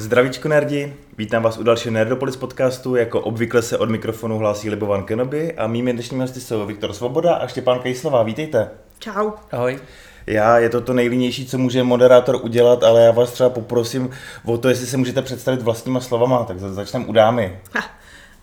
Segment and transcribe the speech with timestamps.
[0.00, 5.02] Zdravíčko nerdi, vítám vás u dalšího Nerdopolis podcastu, jako obvykle se od mikrofonu hlásí Libovan
[5.02, 8.70] Kenobi a mými dnešními hosty jsou Viktor Svoboda a Štěpán Kejslová, vítejte.
[8.98, 9.30] Čau.
[9.52, 9.78] Ahoj.
[10.26, 14.10] Já, je to to nejlínější, co může moderátor udělat, ale já vás třeba poprosím
[14.44, 17.58] o to, jestli se můžete představit vlastníma slovama, tak začneme u dámy.
[17.74, 17.84] Ha.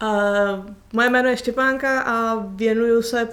[0.04, 3.30] Uh, moje jméno je Štěpánka a věnuju se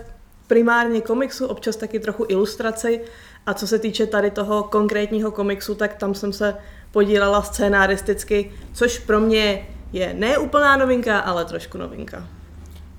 [0.46, 3.00] primárně komiksu, občas taky trochu ilustraci.
[3.46, 6.56] A co se týče tady toho konkrétního komiksu, tak tam jsem se
[6.92, 12.28] podílela scénaristicky, což pro mě je ne úplná novinka, ale trošku novinka.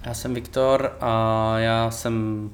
[0.05, 2.49] Já jsem Viktor a já jsem...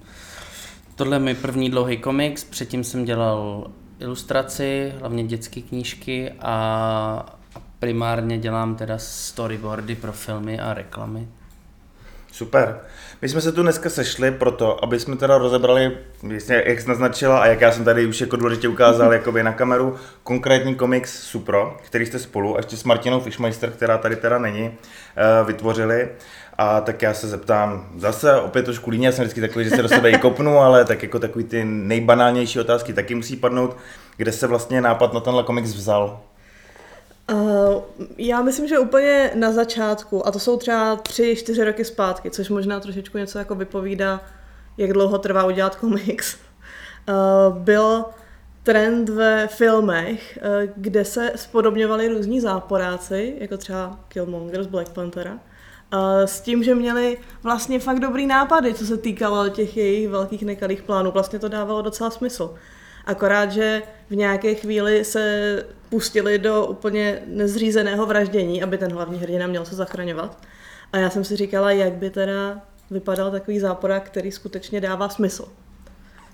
[0.96, 3.68] Tohle je můj první dlouhý komiks, předtím jsem dělal
[4.00, 7.38] ilustraci, hlavně dětské knížky a
[7.80, 11.28] primárně dělám teda storyboardy pro filmy a reklamy.
[12.32, 12.80] Super.
[13.22, 15.98] My jsme se tu dneska sešli proto, aby jsme teda rozebrali,
[16.28, 19.54] jasně, jak jsi naznačila a jak já jsem tady už jako důležitě ukázal jakoby na
[19.54, 24.40] kameru, konkrétní komiks Supro, který jste spolu, a ještě s Martinou Fischmeister, která tady teda
[24.40, 26.10] není, eh, vytvořili.
[26.58, 29.82] A tak já se zeptám zase opět trošku líně, já jsem vždycky takový, že se
[29.82, 33.78] do sebe i kopnu, ale tak jako takový ty nejbanálnější otázky taky musí padnout,
[34.18, 36.20] kde se vlastně nápad na tenhle komiks vzal.
[37.34, 37.84] Uh,
[38.18, 42.50] já myslím, že úplně na začátku, a to jsou třeba tři, čtyři roky zpátky, což
[42.50, 44.22] možná trošičku něco jako vypovídá,
[44.78, 46.38] jak dlouho trvá udělat komiks.
[47.10, 48.06] Uh, byl
[48.64, 55.40] trend ve filmech, uh, kde se spodobňovali různí záporáci, jako třeba Killmonger z Black Panthera,
[56.26, 60.84] s tím, že měli vlastně fakt dobrý nápady, co se týkalo těch jejich velkých nekalých
[60.84, 61.12] plánů.
[61.12, 62.56] Vlastně to dávalo docela smysl.
[63.10, 69.48] Akorát, že v nějaké chvíli se pustili do úplně nezřízeného vraždění, aby ten hlavní hrdina
[69.48, 70.38] měl se zachraňovat.
[70.94, 75.48] A já jsem si říkala, jak by teda vypadal takový záporák, který skutečně dává smysl.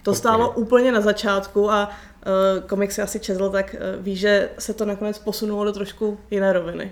[0.03, 0.19] To okay.
[0.19, 4.73] stálo úplně na začátku a uh, komik si asi četl, tak uh, ví, že se
[4.73, 6.91] to nakonec posunulo do trošku jiné roviny.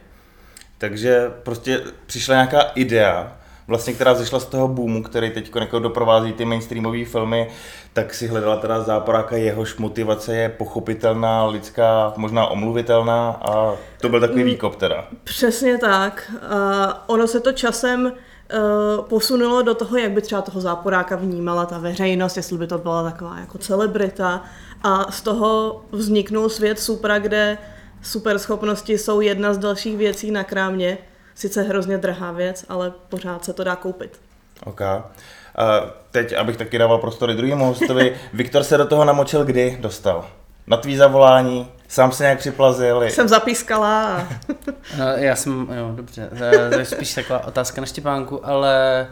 [0.77, 3.37] Takže prostě přišla nějaká idea,
[3.67, 7.49] vlastně, která zešla z toho boomu, který teď jako doprovází ty mainstreamové filmy,
[7.93, 14.19] tak si hledala teda záporáka, jehož motivace je pochopitelná, lidská, možná omluvitelná a to byl
[14.19, 15.07] takový mm, výkop teda.
[15.23, 16.31] Přesně tak.
[16.33, 21.65] Uh, ono se to časem uh, posunulo do toho, jak by třeba toho záporáka vnímala
[21.65, 24.43] ta veřejnost, jestli by to byla taková jako celebrita
[24.83, 27.57] a z toho vzniknul svět supra, kde
[28.01, 30.97] superschopnosti jsou jedna z dalších věcí na krámě,
[31.35, 34.19] sice hrozně drahá věc, ale pořád se to dá koupit.
[34.65, 34.81] OK.
[34.81, 40.27] Uh, teď, abych taky dával prostory druhému hostovi, Viktor se do toho namočil kdy dostal?
[40.67, 41.71] Na tvý zavolání?
[41.87, 43.03] Sám se nějak připlazil?
[43.03, 44.17] Jsem zapískala.
[44.17, 44.27] A...
[44.97, 46.29] no, já jsem, jo, dobře.
[46.71, 49.07] To je spíš taková otázka na Štěpánku, ale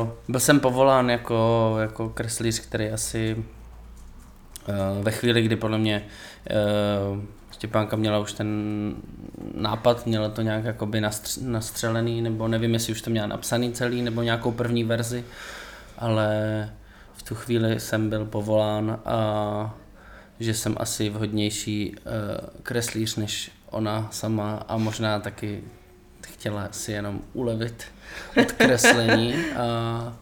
[0.00, 3.36] uh, byl jsem povolán jako, jako kreslíř, který asi
[4.68, 6.06] uh, ve chvíli, kdy podle mě
[7.10, 7.18] uh,
[7.54, 8.48] Štěpánka měla už ten
[9.54, 11.02] nápad, měla to nějak jakoby
[11.42, 15.24] nastřelený, nebo nevím, jestli už to měla napsaný celý, nebo nějakou první verzi,
[15.98, 16.28] ale
[17.12, 19.74] v tu chvíli jsem byl povolán a
[20.40, 22.00] že jsem asi vhodnější uh,
[22.62, 25.64] kreslíř než ona sama a možná taky
[26.26, 27.84] chtěla si jenom ulevit
[28.42, 30.16] od kreslení a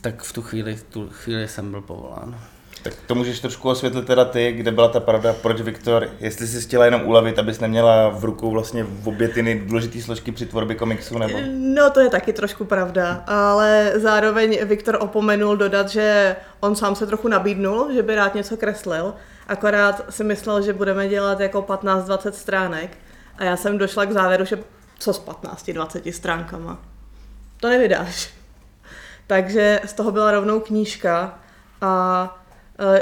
[0.00, 2.40] tak v tu chvíli, v tu chvíli jsem byl povolán.
[2.82, 6.60] Tak to můžeš trošku osvětlit teda ty, kde byla ta pravda, proč Viktor, jestli jsi
[6.60, 10.76] chtěla jenom ulevit, abys neměla v rukou vlastně v obě ty nejdůležité složky při tvorbě
[10.76, 11.38] komiksu, nebo?
[11.52, 17.06] No to je taky trošku pravda, ale zároveň Viktor opomenul dodat, že on sám se
[17.06, 19.14] trochu nabídnul, že by rád něco kreslil,
[19.46, 22.98] akorát si myslel, že budeme dělat jako 15-20 stránek
[23.38, 24.58] a já jsem došla k závěru, že
[24.98, 26.78] co s 15-20 stránkama?
[27.60, 28.30] To nevydáš.
[29.26, 31.38] Takže z toho byla rovnou knížka
[31.80, 32.39] a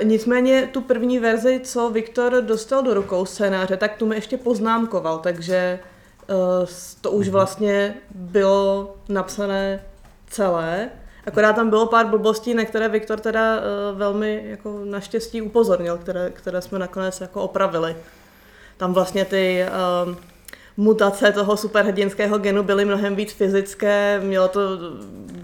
[0.03, 5.19] nicméně tu první verzi, co Viktor dostal do rukou scénáře, tak tu mi ještě poznámkoval,
[5.19, 6.67] takže eh,
[7.01, 7.33] to už mhm.
[7.33, 9.83] vlastně bylo napsané
[10.31, 10.91] celé.
[11.27, 13.61] Akorát tam bylo pár blbostí, na které Viktor teda eh,
[13.95, 17.97] velmi jako naštěstí upozornil, které, které jsme nakonec jako opravili.
[18.77, 19.65] Tam vlastně ty
[20.07, 20.17] um,
[20.77, 24.61] mutace toho superhrdinského genu byly mnohem víc fyzické, mělo to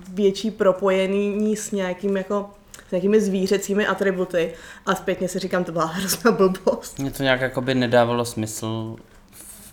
[0.09, 2.51] větší propojení s nějakým jako
[2.89, 4.53] s nějakými zvířecími atributy
[4.87, 6.99] a zpětně si říkám, to byla hrozná blbost.
[6.99, 8.97] Mně to nějak jako by nedávalo smysl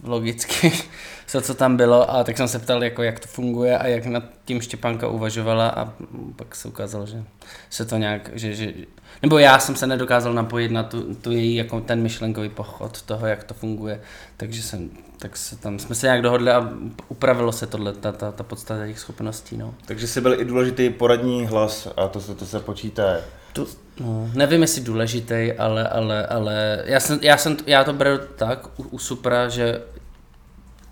[0.04, 0.72] logicky,
[1.28, 4.06] co, co tam bylo a tak jsem se ptal, jako, jak to funguje a jak
[4.06, 5.94] nad tím Štěpánka uvažovala a
[6.36, 7.24] pak se ukázalo, že
[7.70, 8.74] se to nějak, že, že
[9.22, 13.28] nebo já jsem se nedokázal napojit na tu, tu její, jako ten myšlenkový pochod toho,
[13.28, 14.02] jak to funguje,
[14.38, 14.90] takže jsem,
[15.20, 16.70] tak se tam, jsme se nějak dohodli a
[17.08, 19.76] upravilo se tohle, ta, ta, ta podstata jejich schopností, no.
[19.86, 23.18] Takže jsi byl i důležitý poradní hlas a to se, to se počítá.
[23.54, 23.68] Tu,
[24.02, 28.80] no, nevím, jestli důležitý, ale, ale, ale já, jsem, já, jsem, já to beru tak
[28.80, 29.82] u, u Supra, že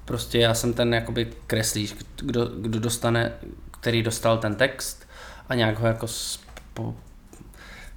[0.06, 3.32] prostě já jsem ten jakoby kreslíš, kdo, kdo dostane,
[3.82, 5.08] který dostal ten text
[5.50, 6.96] a nějak ho jako spo,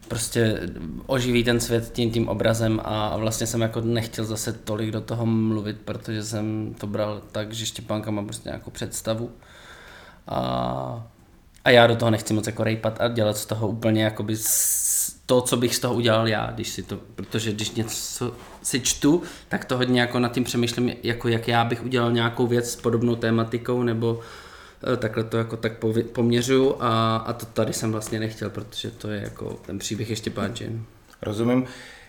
[0.08, 0.60] prostě
[1.06, 5.26] oživí ten svět tím, tím obrazem a vlastně jsem jako nechtěl zase tolik do toho
[5.26, 9.30] mluvit, protože jsem to bral tak, že Štěpánka má prostě nějakou představu
[10.26, 11.06] a,
[11.64, 14.36] a já do toho nechci moc jako rejpat a dělat z toho úplně jakoby
[15.26, 19.22] to, co bych z toho udělal já, když si to, protože když něco si čtu,
[19.48, 22.76] tak to hodně jako nad tím přemýšlím, jako jak já bych udělal nějakou věc s
[22.76, 24.20] podobnou tématikou, nebo
[24.92, 25.72] Eh, takhle to jako tak
[26.12, 30.30] poměřuju a, a to tady jsem vlastně nechtěl, protože to je jako ten příběh ještě
[30.30, 30.70] páči.
[31.22, 31.64] Rozumím.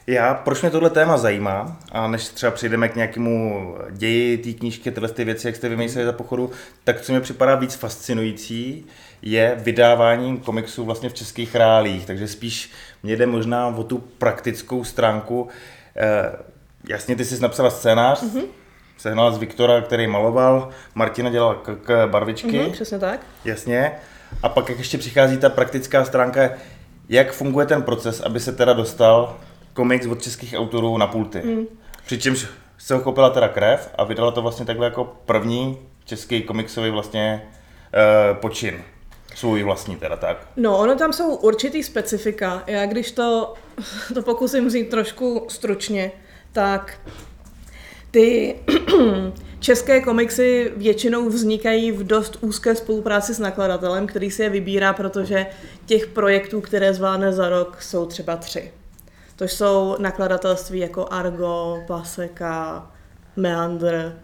[0.07, 4.91] Já, proč mě tohle téma zajímá, a než třeba přijdeme k nějakému ději té knížky,
[4.91, 6.51] tyhle ty věci, jak jste vymysleli za pochodu,
[6.83, 8.85] tak co mi připadá víc fascinující,
[9.21, 12.71] je vydávání komiksů vlastně v českých rálích, takže spíš
[13.03, 15.47] mě jde možná o tu praktickou stránku.
[15.95, 16.31] E,
[16.89, 18.43] jasně, ty jsi napsala scénář, mm-hmm
[19.03, 22.51] sehnala z Viktora, který maloval, Martina dělala k, k barvičky.
[22.51, 23.19] Mm-hmm, přesně tak.
[23.45, 23.91] Jasně.
[24.43, 26.49] A pak jak ještě přichází ta praktická stránka,
[27.09, 29.37] jak funguje ten proces, aby se teda dostal
[29.73, 31.41] komiks od českých autorů na pulty.
[31.45, 31.65] Mm.
[32.05, 32.47] Přičemž
[32.77, 38.37] se uchopila teda krev a vydala to vlastně takhle jako první český komiksový vlastně uh,
[38.37, 38.81] počin.
[39.35, 40.47] Svůj vlastní teda tak.
[40.57, 42.63] No, ono tam jsou určitý specifika.
[42.67, 43.53] Já když to,
[44.13, 46.11] to pokusím vzít trošku stručně,
[46.51, 46.99] tak
[48.11, 48.55] ty
[49.59, 55.45] české komiksy většinou vznikají v dost úzké spolupráci s nakladatelem, který si je vybírá, protože
[55.85, 58.71] těch projektů, které zvládne za rok, jsou třeba tři.
[59.35, 62.91] To jsou nakladatelství jako Argo, Paseka,
[63.35, 64.19] Meandr.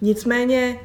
[0.00, 0.80] Nicméně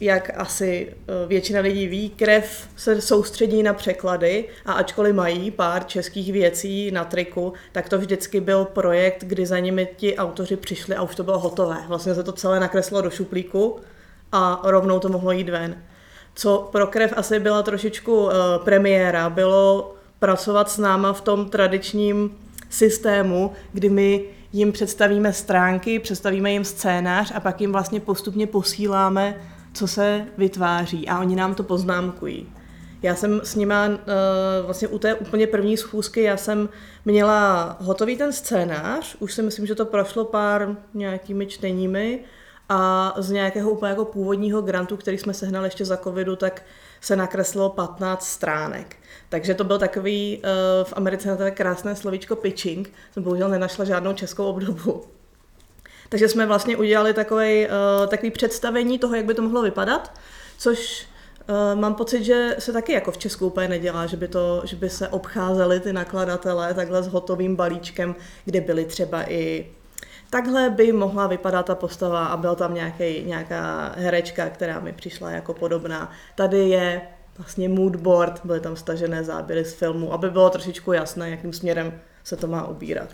[0.00, 5.84] jak asi eh, většina lidí ví, krev se soustředí na překlady a ačkoliv mají pár
[5.84, 10.96] českých věcí na triku, tak to vždycky byl projekt, kdy za nimi ti autoři přišli
[10.96, 11.76] a už to bylo hotové.
[11.88, 13.80] Vlastně se to celé nakreslo do šuplíku
[14.32, 15.82] a rovnou to mohlo jít ven.
[16.34, 18.32] Co pro krev asi byla trošičku uh,
[18.64, 22.38] premiéra, bylo pracovat s náma v tom tradičním
[22.70, 29.40] systému, kdy my jim představíme stránky, představíme jim scénář a pak jim vlastně postupně posíláme
[29.72, 32.52] co se vytváří a oni nám to poznámkují.
[33.02, 33.94] Já jsem s nima uh,
[34.64, 36.68] vlastně u té úplně první schůzky, já jsem
[37.04, 42.20] měla hotový ten scénář, už si myslím, že to prošlo pár nějakými čteními
[42.68, 46.62] a z nějakého úplně jako původního grantu, který jsme sehnali ještě za covidu, tak
[47.00, 48.96] se nakreslilo 15 stránek.
[49.28, 53.84] Takže to byl takový, uh, v Americe na to krásné slovíčko pitching, jsem bohužel nenašla
[53.84, 55.04] žádnou českou obdobu.
[56.10, 60.12] Takže jsme vlastně udělali takový, uh, takový představení toho, jak by to mohlo vypadat,
[60.58, 61.06] což
[61.48, 64.76] uh, mám pocit, že se taky jako v Česku úplně nedělá, že by, to, že
[64.76, 68.14] by se obcházeli ty nakladatelé takhle s hotovým balíčkem,
[68.44, 69.70] kde byly třeba i
[70.30, 75.30] takhle by mohla vypadat ta postava a byl tam nějaký, nějaká herečka, která mi přišla
[75.30, 76.12] jako podobná.
[76.34, 77.00] Tady je
[77.38, 82.36] vlastně moodboard, byly tam stažené záběry z filmu, aby bylo trošičku jasné, jakým směrem se
[82.36, 83.08] to má ubírat.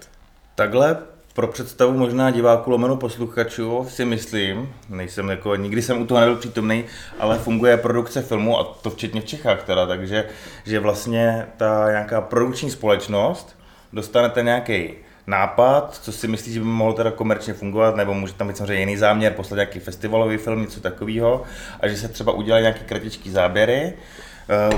[0.54, 0.99] Takhle
[1.37, 6.37] pro představu možná diváků lomeno posluchačů si myslím, nejsem jako, nikdy jsem u toho nebyl
[6.37, 6.85] přítomný,
[7.19, 10.25] ale funguje produkce filmu a to včetně v Čechách teda, takže
[10.67, 13.59] že vlastně ta nějaká produkční společnost
[13.93, 14.95] dostanete nějaký
[15.26, 18.81] nápad, co si myslíš, že by mohlo teda komerčně fungovat, nebo může tam být samozřejmě
[18.81, 21.43] jiný záměr, poslat nějaký festivalový film, něco takového,
[21.81, 23.93] a že se třeba udělají nějaké kratičké záběry,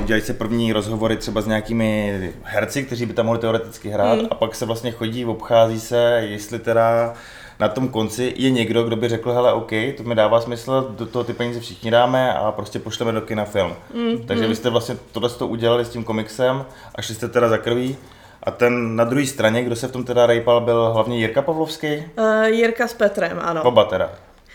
[0.02, 4.26] udělají se první rozhovory třeba s nějakými herci, kteří by tam mohli teoreticky hrát mm.
[4.30, 7.14] a pak se vlastně chodí, obchází se, jestli teda
[7.60, 11.06] na tom konci je někdo, kdo by řekl, hele, OK, to mi dává smysl, do
[11.06, 13.76] toho ty peníze všichni dáme a prostě pošleme do kina film.
[13.94, 14.26] Mm.
[14.26, 14.50] Takže mm.
[14.50, 17.96] vy jste vlastně tohle to udělali s tím komiksem a šli jste teda za krví.
[18.42, 22.04] A ten na druhé straně, kdo se v tom teda rejpal, byl hlavně Jirka Pavlovský?
[22.18, 23.62] Uh, Jirka s Petrem, ano.
[23.62, 24.10] Oba teda.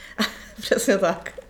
[0.61, 1.42] Přesně tak.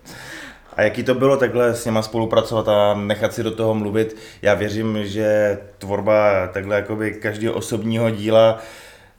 [0.76, 4.16] A jaký to bylo takhle s něma spolupracovat a nechat si do toho mluvit?
[4.42, 8.60] Já věřím, že tvorba takhle jakoby každého osobního díla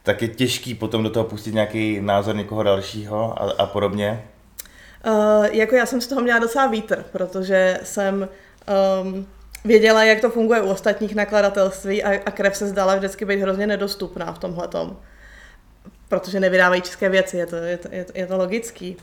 [0.05, 4.24] tak je těžký potom do toho pustit nějaký názor někoho dalšího a, a podobně.
[5.07, 8.29] Uh, jako já jsem z toho měla docela vítr, protože jsem
[9.03, 9.27] um,
[9.65, 13.67] věděla, jak to funguje u ostatních nakladatelství a, a krev se zdala vždycky být hrozně
[13.67, 14.97] nedostupná v tomhletom.
[16.09, 18.97] Protože nevydávají české věci, je to, je to, je to, je to logický.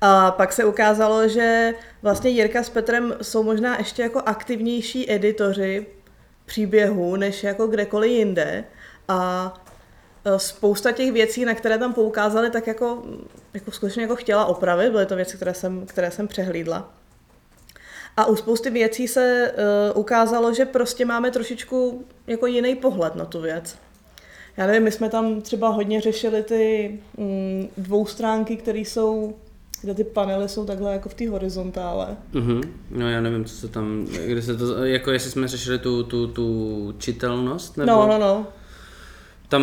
[0.00, 5.86] A pak se ukázalo, že vlastně Jirka s Petrem jsou možná ještě jako aktivnější editoři
[6.46, 8.64] příběhu, než jako kdekoliv jinde.
[9.08, 9.54] A
[10.24, 13.02] e, spousta těch věcí, na které tam poukázali, tak jako,
[13.54, 16.92] jako skutečně jako chtěla opravit, byly to věci, které jsem, které jsem přehlídla.
[18.16, 19.52] A u spousty věcí se
[19.92, 23.78] uh, ukázalo, že prostě máme trošičku jako jiný pohled na tu věc.
[24.56, 29.36] Já nevím, my jsme tam třeba hodně řešili ty mm, dvoustránky, které jsou
[29.86, 32.16] kde ty panely jsou takhle jako v té horizontále.
[32.34, 32.62] Uh-huh.
[32.90, 36.26] No já nevím, co se tam, kde se to, jako jestli jsme řešili tu, tu,
[36.26, 37.92] tu čitelnost, nebo...
[37.92, 38.46] No, no, no.
[39.48, 39.62] Tam,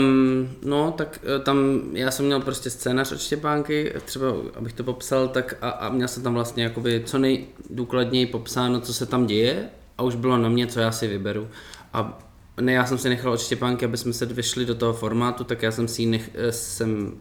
[0.66, 5.28] no, tak eh, tam já jsem měl prostě scénář od Štěpánky, třeba abych to popsal,
[5.28, 9.70] tak a, a měl jsem tam vlastně jakoby co nejdůkladněji popsáno, co se tam děje
[9.98, 11.48] a už bylo na mě, co já si vyberu.
[11.94, 12.20] A
[12.62, 15.64] ne, já jsem si nechal od Štěpánky, aby jsme se vyšli do toho formátu, tak
[15.64, 17.14] já jsem si nech, eh, jsem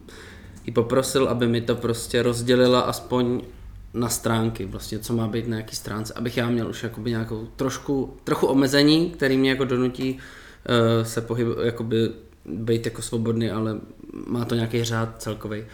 [0.67, 3.41] ji poprosil, aby mi to prostě rozdělila aspoň
[3.95, 7.49] na stránky, vlastně co má být na jaký stránce, abych já měl už jakoby nějakou
[7.57, 12.11] trošku, trochu omezení, který mě jako donutí uh, se pohyb, jakoby
[12.45, 13.77] být jako svobodný, ale
[14.27, 15.65] má to nějaký řád celkový.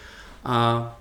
[0.45, 0.99] A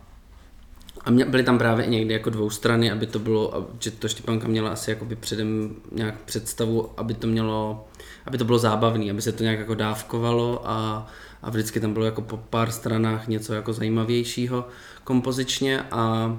[1.08, 4.08] a mě, byly tam právě i někdy jako dvou strany, aby to bylo, že to
[4.08, 7.88] Štěpánka měla asi jakoby předem nějak představu, aby to mělo,
[8.27, 11.07] aby to bylo zábavné, aby se to nějak jako dávkovalo a,
[11.41, 14.67] a vždycky tam bylo jako po pár stranách něco jako zajímavějšího
[15.03, 16.38] kompozičně a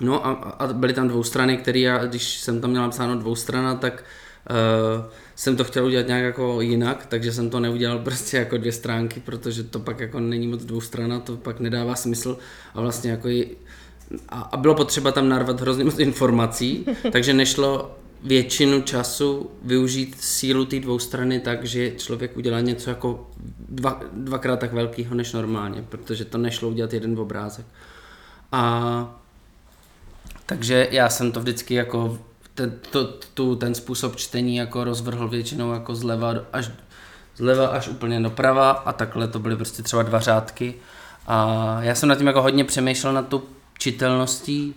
[0.00, 3.34] no a, a byly tam dvou strany, které já, když jsem tam měla psáno dvou
[3.34, 4.04] strana, tak
[4.50, 8.72] uh, jsem to chtěl udělat nějak jako jinak, takže jsem to neudělal prostě jako dvě
[8.72, 12.38] stránky, protože to pak jako není moc dvou strana, to pak nedává smysl
[12.74, 13.56] a vlastně jako i,
[14.28, 20.64] a, a bylo potřeba tam narvat hrozně moc informací, takže nešlo většinu času využít sílu
[20.64, 23.30] té dvou strany tak, že člověk udělá něco jako
[23.68, 27.66] dva, dvakrát tak velkého než normálně, protože to nešlo udělat jeden obrázek.
[28.52, 29.20] A
[30.46, 32.18] takže já jsem to vždycky jako
[32.54, 33.04] ten, to,
[33.34, 36.70] tu, ten způsob čtení jako rozvrhl většinou jako zleva až,
[37.36, 40.74] zleva až úplně doprava a takhle to byly prostě třeba dva řádky.
[41.26, 43.44] A já jsem nad tím jako hodně přemýšlel nad tu
[43.78, 44.74] čitelností.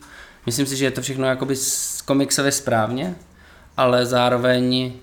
[0.48, 1.56] Myslím si, že je to všechno jakoby
[2.06, 3.16] komiksově správně,
[3.78, 4.94] ale zároveň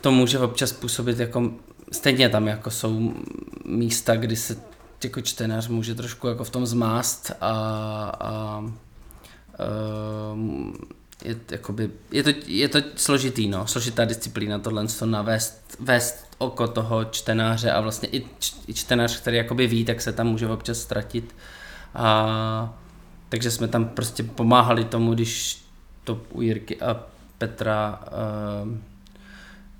[0.00, 1.50] to může občas působit jako,
[1.92, 3.14] stejně tam jako jsou
[3.64, 4.56] místa, kdy se
[5.04, 7.50] jako čtenář může trošku jako v tom zmást a, a,
[8.20, 8.62] a
[11.24, 16.68] je, jakoby, je, to, je to složitý, no, složitá disciplína tohle, to navést, vést oko
[16.68, 18.26] toho čtenáře a vlastně i,
[18.66, 21.34] i čtenář, který jakoby ví, tak se tam může občas ztratit.
[21.94, 22.78] A,
[23.34, 25.62] takže jsme tam prostě pomáhali tomu, když
[26.04, 27.02] to u Jirky a
[27.38, 28.00] Petra
[28.62, 28.68] uh,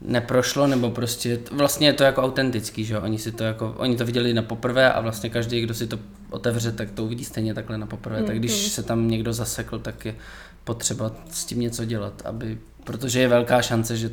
[0.01, 4.07] neprošlo, nebo prostě vlastně je to jako autentický, že oni si to jako, oni to
[4.07, 5.99] viděli na poprvé a vlastně každý, kdo si to
[6.31, 8.21] otevře, tak to uvidí stejně takhle na poprvé.
[8.21, 8.71] Mm, tak když mm.
[8.71, 10.15] se tam někdo zasekl, tak je
[10.65, 14.11] potřeba s tím něco dělat, aby, protože je velká šance, že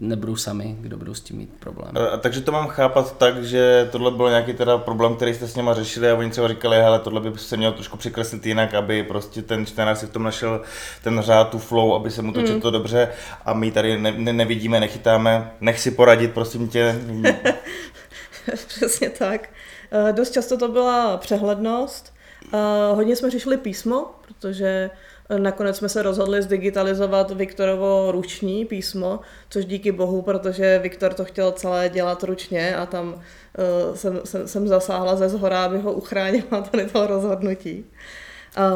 [0.00, 1.90] nebudou sami, kdo budou s tím mít problém.
[1.96, 5.56] A, takže to mám chápat tak, že tohle byl nějaký teda problém, který jste s
[5.56, 9.02] nimi řešili a oni třeba říkali, hele, tohle by se mělo trošku překreslit jinak, aby
[9.02, 10.60] prostě ten čtenář si v tom našel
[11.02, 12.46] ten řád, tu flow, aby se mu to mm.
[12.46, 13.08] četlo dobře
[13.44, 17.00] a my tady ne, ne, nevidíme, nechytáme, nech si poradit, prosím tě.
[18.66, 19.48] Přesně tak.
[20.04, 22.12] Uh, dost často to byla přehlednost.
[22.54, 24.90] Uh, hodně jsme řešili písmo, protože
[25.38, 29.20] Nakonec jsme se rozhodli zdigitalizovat Viktorovo ruční písmo,
[29.50, 34.48] což díky bohu, protože Viktor to chtěl celé dělat ručně a tam uh, jsem, jsem,
[34.48, 37.84] jsem zasáhla ze zhora, aby ho uchránila tady toho rozhodnutí.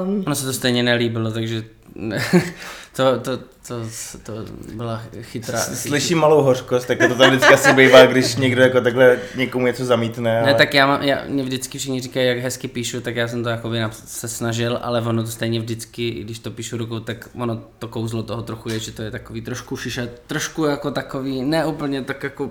[0.02, 1.64] Um, ono se to stejně nelíbilo, takže
[2.96, 3.36] to, to,
[3.68, 3.74] to,
[4.22, 4.32] to
[4.74, 5.58] byla chytrá.
[5.58, 9.84] Slyším malou hořkost, tak to tam vždycky asi bývá, když někdo jako takhle někomu něco
[9.84, 10.38] zamítne.
[10.38, 10.46] Ale...
[10.46, 13.42] Ne, tak já, mám, já mě vždycky všichni říkají, jak hezky píšu, tak já jsem
[13.42, 17.62] to jako se snažil, ale ono to stejně vždycky, když to píšu rukou, tak ono
[17.78, 21.66] to kouzlo toho trochu je, že to je takový trošku šišet, trošku jako takový, ne
[21.66, 22.50] úplně tak jako uh,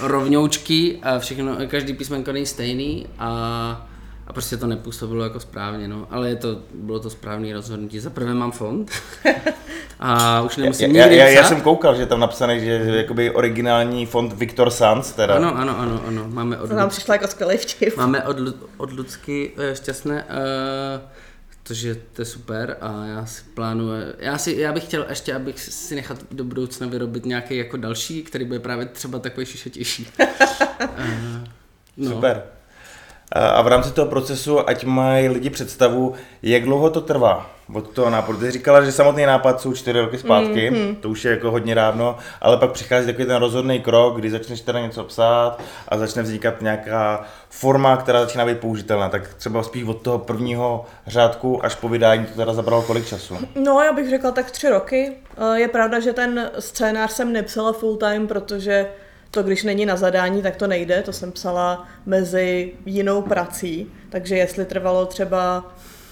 [0.00, 3.89] rovňoučky a všechno, každý písmenko není stejný a
[4.30, 6.06] a prostě to nepůsobilo jako správně, no.
[6.10, 8.00] Ale je to, bylo to správné rozhodnutí.
[8.00, 8.90] Za prvé mám fond
[10.00, 14.06] a už nemusím já, já, já, jsem koukal, že tam napsané, že je jakoby originální
[14.06, 15.34] fond Viktor Sans, teda.
[15.34, 16.24] Ano, ano, ano, ano.
[16.28, 17.96] Máme od to nám přišla jako skvělý vtip.
[17.96, 18.36] Máme od,
[18.76, 21.08] od Lucky uh, šťastné, uh,
[21.48, 25.60] protože to je super a já si plánuju, já, si, já bych chtěl ještě, abych
[25.60, 30.08] si nechat do budoucna vyrobit nějaký jako další, který bude právě třeba takový šišetější.
[30.20, 30.26] uh,
[31.96, 32.10] no.
[32.10, 32.42] Super.
[33.32, 38.10] A v rámci toho procesu, ať mají lidi představu, jak dlouho to trvá od toho
[38.10, 38.38] nápadu.
[38.38, 40.96] Ty říkala, že samotný nápad jsou čtyři roky zpátky, mm-hmm.
[41.00, 44.60] to už je jako hodně dávno, ale pak přichází takový ten rozhodný krok, kdy začneš
[44.60, 49.08] teda něco psát a začne vznikat nějaká forma, která začíná být použitelná.
[49.08, 53.38] Tak třeba spíš od toho prvního řádku až po vydání to teda zabralo kolik času?
[53.54, 55.12] No, já bych řekla tak tři roky.
[55.54, 58.86] Je pravda, že ten scénář jsem nepsala full time, protože
[59.30, 61.02] to, když není na zadání, tak to nejde.
[61.02, 63.92] To jsem psala mezi jinou prací.
[64.10, 65.64] Takže jestli trvalo třeba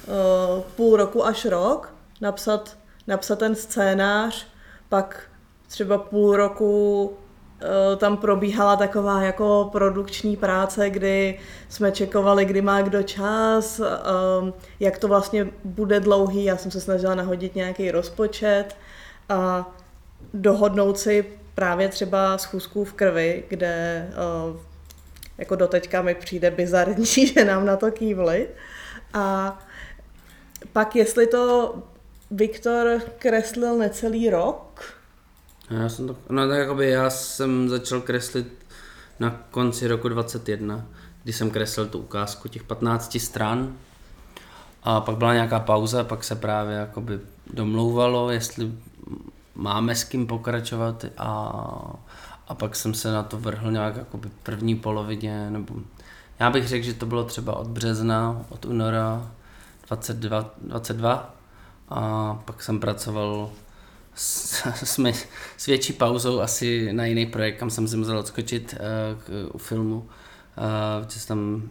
[0.06, 4.46] uh, půl roku až rok napsat napsat ten scénář,
[4.88, 5.22] pak
[5.68, 7.12] třeba půl roku
[7.60, 14.52] eh, tam probíhala taková jako produkční práce, kdy jsme čekovali, kdy má kdo čas, eh,
[14.80, 16.44] jak to vlastně bude dlouhý.
[16.44, 18.76] Já jsem se snažila nahodit nějaký rozpočet
[19.28, 19.70] a
[20.34, 24.06] dohodnout si právě třeba schůzku v krvi, kde
[24.50, 24.56] uh,
[25.38, 28.48] jako doteďka mi přijde bizarní, že nám na to kývli.
[29.14, 29.58] A
[30.72, 31.74] pak jestli to
[32.30, 34.94] Viktor kreslil necelý rok,
[35.70, 38.46] já jsem to, no tak jakoby já jsem začal kreslit
[39.20, 40.86] na konci roku 21,
[41.22, 43.76] kdy jsem kreslil tu ukázku těch 15 stran
[44.82, 47.20] a pak byla nějaká pauza, pak se právě jakoby
[47.54, 48.72] domlouvalo, jestli
[49.58, 51.30] máme s kým pokračovat a,
[52.48, 55.74] a pak jsem se na to vrhl nějak jakoby první polovině, nebo
[56.38, 59.30] já bych řekl, že to bylo třeba od března, od února
[59.88, 61.34] 22, 22
[61.88, 63.50] a pak jsem pracoval
[64.14, 64.98] s, s,
[65.56, 69.58] s větší pauzou asi na jiný projekt, kam jsem si musel odskočit uh, k, u
[69.58, 71.62] filmu, uh, protože tam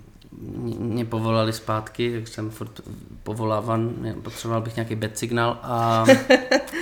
[0.78, 2.82] mě povolali zpátky, takže jsem furt
[3.24, 6.06] povolávan, potřeboval bych nějaký bed signál a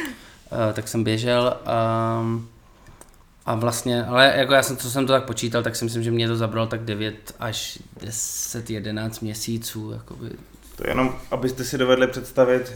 [0.73, 2.25] tak jsem běžel a,
[3.45, 6.11] a vlastně, ale jako já jsem, co jsem to tak počítal, tak si myslím, že
[6.11, 9.91] mě to zabralo tak 9 až 10, 11 měsíců.
[9.91, 10.29] Jakoby.
[10.75, 12.73] To je jenom, abyste si dovedli představit,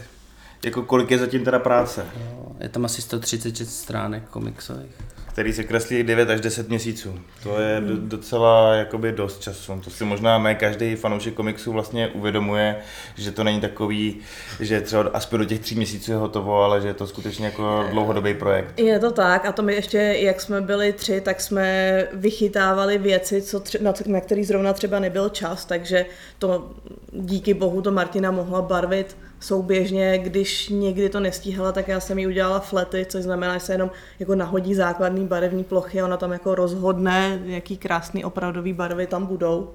[0.64, 2.06] jako kolik je zatím teda práce.
[2.20, 4.94] Jo, je tam asi 136 stránek komiksových
[5.40, 7.14] který se kreslí 9 až 10 měsíců.
[7.42, 9.80] To je docela jakoby dost času.
[9.84, 12.76] To si možná ne každý fanoušek komiksu vlastně uvědomuje,
[13.16, 14.16] že to není takový,
[14.60, 17.84] že třeba aspoň do těch tří měsíců je hotovo, ale že je to skutečně jako
[17.90, 18.80] dlouhodobý projekt.
[18.80, 23.42] Je to tak a to my ještě, jak jsme byli tři, tak jsme vychytávali věci,
[23.42, 26.06] co tři, na, na který zrovna třeba nebyl čas, takže
[26.38, 26.70] to
[27.12, 32.26] díky bohu to Martina mohla barvit souběžně, když někdy to nestíhala, tak já jsem jí
[32.26, 36.32] udělala flety, což znamená, že se jenom jako nahodí základní barevní plochy a ona tam
[36.32, 39.70] jako rozhodne, jaký krásný opravdový barvy tam budou.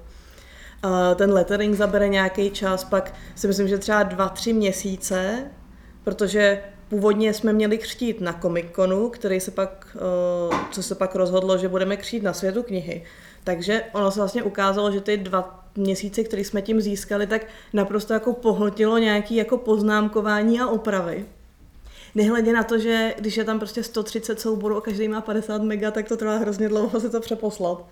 [1.16, 5.44] Ten lettering zabere nějaký čas, pak si myslím, že třeba dva, tři měsíce,
[6.04, 9.96] protože původně jsme měli křtít na Comic Conu, který se pak,
[10.70, 13.02] co se pak rozhodlo, že budeme křtít na světu knihy.
[13.46, 18.12] Takže ono se vlastně ukázalo, že ty dva měsíce, které jsme tím získali, tak naprosto
[18.14, 21.26] jako pohltilo nějaký jako poznámkování a opravy.
[22.14, 25.90] Nehledě na to, že když je tam prostě 130 souborů a každý má 50 mega,
[25.90, 27.84] tak to trvá hrozně dlouho se to přeposlat.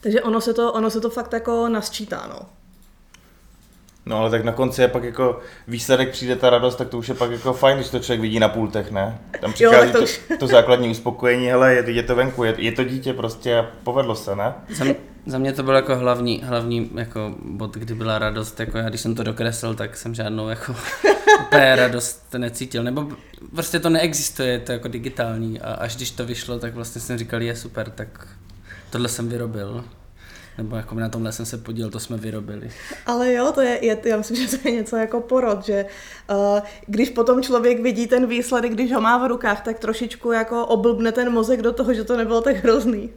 [0.00, 2.48] Takže ono se to, ono se to fakt jako nasčítá, no.
[4.08, 7.08] No ale tak na konci je pak jako výsledek přijde ta radost, tak to už
[7.08, 9.18] je pak jako fajn, když to člověk vidí na pultech, ne?
[9.40, 10.20] Tam přichází jo, to, už...
[10.28, 13.66] to, to, základní uspokojení, hele, je, je to venku, je, je to dítě prostě a
[13.84, 14.54] povedlo se, ne?
[14.70, 14.84] Za,
[15.26, 19.00] za mě to byl jako hlavní, hlavní jako bod, kdy byla radost, jako já když
[19.00, 20.76] jsem to dokreslil, tak jsem žádnou jako
[21.40, 23.06] úplně radost necítil, nebo
[23.54, 27.18] prostě to neexistuje, je to jako digitální a až když to vyšlo, tak vlastně jsem
[27.18, 28.28] říkal, je super, tak
[28.90, 29.84] tohle jsem vyrobil.
[30.58, 32.70] Nebo jako na tomhle jsem se podíl, to jsme vyrobili.
[33.06, 35.86] Ale jo, to je, je já myslím, že to je něco jako porod, že
[36.30, 40.66] uh, když potom člověk vidí ten výsledek, když ho má v rukách, tak trošičku jako
[40.66, 43.10] oblbne ten mozek do toho, že to nebylo tak hrozný.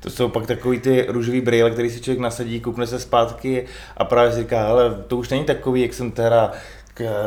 [0.00, 4.04] To jsou pak takový ty růžový brýle, který si člověk nasadí, koukne se zpátky a
[4.04, 6.52] právě si říká, ale to už není takový, jak jsem teda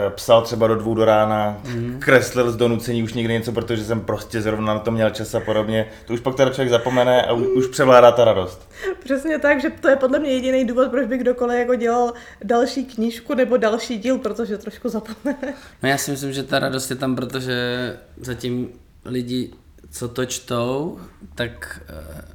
[0.10, 2.00] psal třeba do dvou do rána, mm.
[2.00, 5.40] kreslil z donucení už někdy něco, protože jsem prostě zrovna na to měl čas a
[5.40, 5.88] podobně.
[6.06, 8.70] To už pak teda člověk zapomene a už převládá ta radost.
[9.04, 12.86] Přesně tak, že to je podle mě jediný důvod, proč by kdokoliv jako dělal další
[12.86, 15.54] knížku nebo další díl, protože trošku zapomene.
[15.84, 18.70] No já si myslím, že ta radost je tam, protože zatím
[19.06, 19.52] lidi,
[19.92, 21.00] co to čtou,
[21.36, 22.26] tak eh,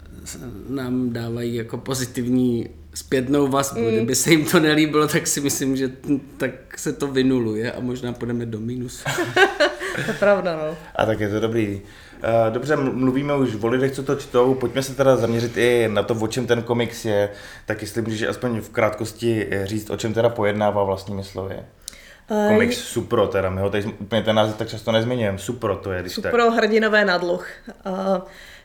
[0.69, 3.81] nám dávají jako pozitivní zpětnou vazbu.
[3.81, 3.87] Mm.
[3.87, 5.91] Kdyby se jim to nelíbilo, tak si myslím, že
[6.37, 9.05] tak se to vynuluje a možná půjdeme do mínusu.
[9.95, 10.77] to je pravda, no.
[10.97, 11.81] A tak je to dobrý.
[12.23, 16.03] Eh, dobře, mluvíme už o lidech, co to čtou, pojďme se teda zaměřit i na
[16.03, 17.29] to, o čem ten komiks je,
[17.67, 21.57] tak jestli můžeš aspoň v krátkosti říct, o čem teda pojednává vlastními slovy.
[22.31, 25.93] Uh, Komiks Supro, teda, my ho tady úplně ten název tak často nezmiňujeme, Supro to
[25.93, 26.55] je, když Supro, tak.
[26.55, 27.47] hrdinové nadluh.
[27.87, 28.19] Uh,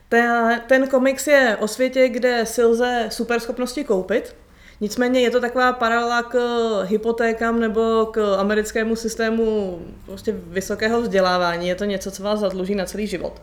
[0.08, 4.34] ten, ten komiks je o světě, kde si lze superschopnosti koupit,
[4.80, 6.38] Nicméně je to taková paralela k
[6.82, 11.68] hypotékám nebo k americkému systému prostě vysokého vzdělávání.
[11.68, 13.42] Je to něco, co vás zadluží na celý život.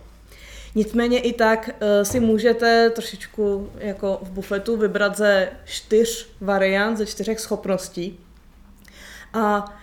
[0.74, 7.06] Nicméně i tak uh, si můžete trošičku jako v bufetu vybrat ze čtyř variant, ze
[7.06, 8.18] čtyřech schopností.
[9.32, 9.74] A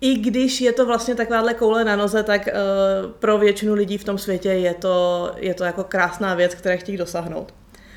[0.00, 4.04] i když je to vlastně takováhle koule na noze, tak uh, pro většinu lidí v
[4.04, 7.54] tom světě je to, je to jako krásná věc, které chtějí dosáhnout.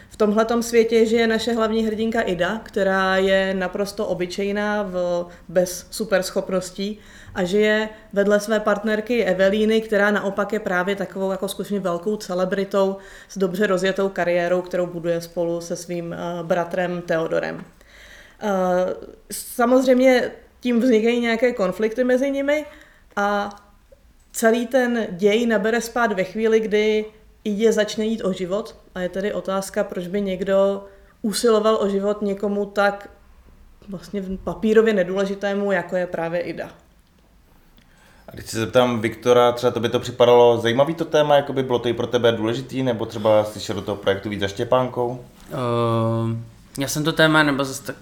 [0.09, 6.99] V tomhletom světě žije naše hlavní hrdinka Ida, která je naprosto obyčejná, v, bez superschopností
[7.35, 12.97] a žije vedle své partnerky Evelíny, která naopak je právě takovou jako skutečně velkou celebritou
[13.29, 17.55] s dobře rozjetou kariérou, kterou buduje spolu se svým uh, bratrem Teodorem.
[17.55, 17.61] Uh,
[19.31, 20.31] samozřejmě
[20.61, 22.65] tím vznikají nějaké konflikty mezi nimi
[23.15, 23.49] a
[24.31, 27.05] celý ten děj nabere spát ve chvíli, kdy
[27.43, 30.85] Idě začne jít o život a je tedy otázka, proč by někdo
[31.21, 33.09] usiloval o život někomu tak
[33.89, 36.69] vlastně papírově nedůležitému, jako je právě Ida.
[38.27, 41.63] A když se zeptám Viktora, třeba to by to připadalo zajímavý to téma, jako by
[41.63, 45.07] bylo to i pro tebe důležitý, nebo třeba slyšel do toho projektu víc za Štěpánkou?
[45.09, 46.37] Uh,
[46.77, 47.95] já jsem to téma, nebo zase tak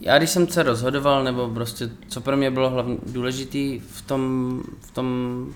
[0.00, 4.62] já když jsem se rozhodoval, nebo prostě co pro mě bylo hlavně důležitý v tom,
[4.80, 5.46] v tom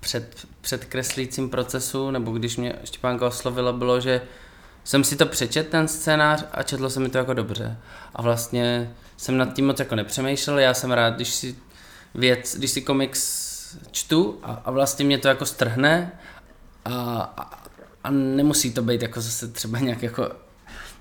[0.00, 4.20] před, předkreslícím procesu, nebo když mě Štěpánka oslovila, bylo, že
[4.84, 7.76] jsem si to přečet ten scénář a četlo se mi to jako dobře.
[8.14, 11.56] A vlastně jsem nad tím moc jako nepřemýšlel, já jsem rád, když si
[12.14, 13.48] věc, když si komiks
[13.90, 16.12] čtu a, a vlastně mě to jako strhne
[16.84, 17.64] a, a,
[18.04, 20.30] a nemusí to být jako zase třeba nějak jako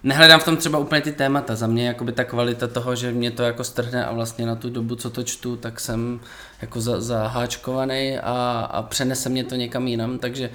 [0.08, 1.56] nehledám v tom třeba úplně ty témata.
[1.56, 4.70] Za mě jakoby ta kvalita toho, že mě to jako strhne a vlastně na tu
[4.70, 6.20] dobu, co to čtu, tak jsem
[6.62, 10.50] jako za, zaháčkovaný a, a přenese mě to někam jinam, takže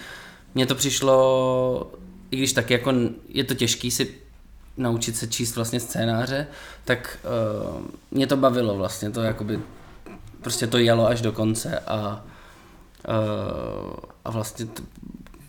[0.55, 1.93] mně to přišlo,
[2.31, 2.93] i když tak jako
[3.29, 4.15] je to těžký si
[4.77, 6.47] naučit se číst vlastně scénáře,
[6.85, 9.61] tak uh, mě to bavilo vlastně, to jakoby
[10.41, 12.25] prostě to jelo až do konce a,
[13.09, 14.83] uh, a vlastně to,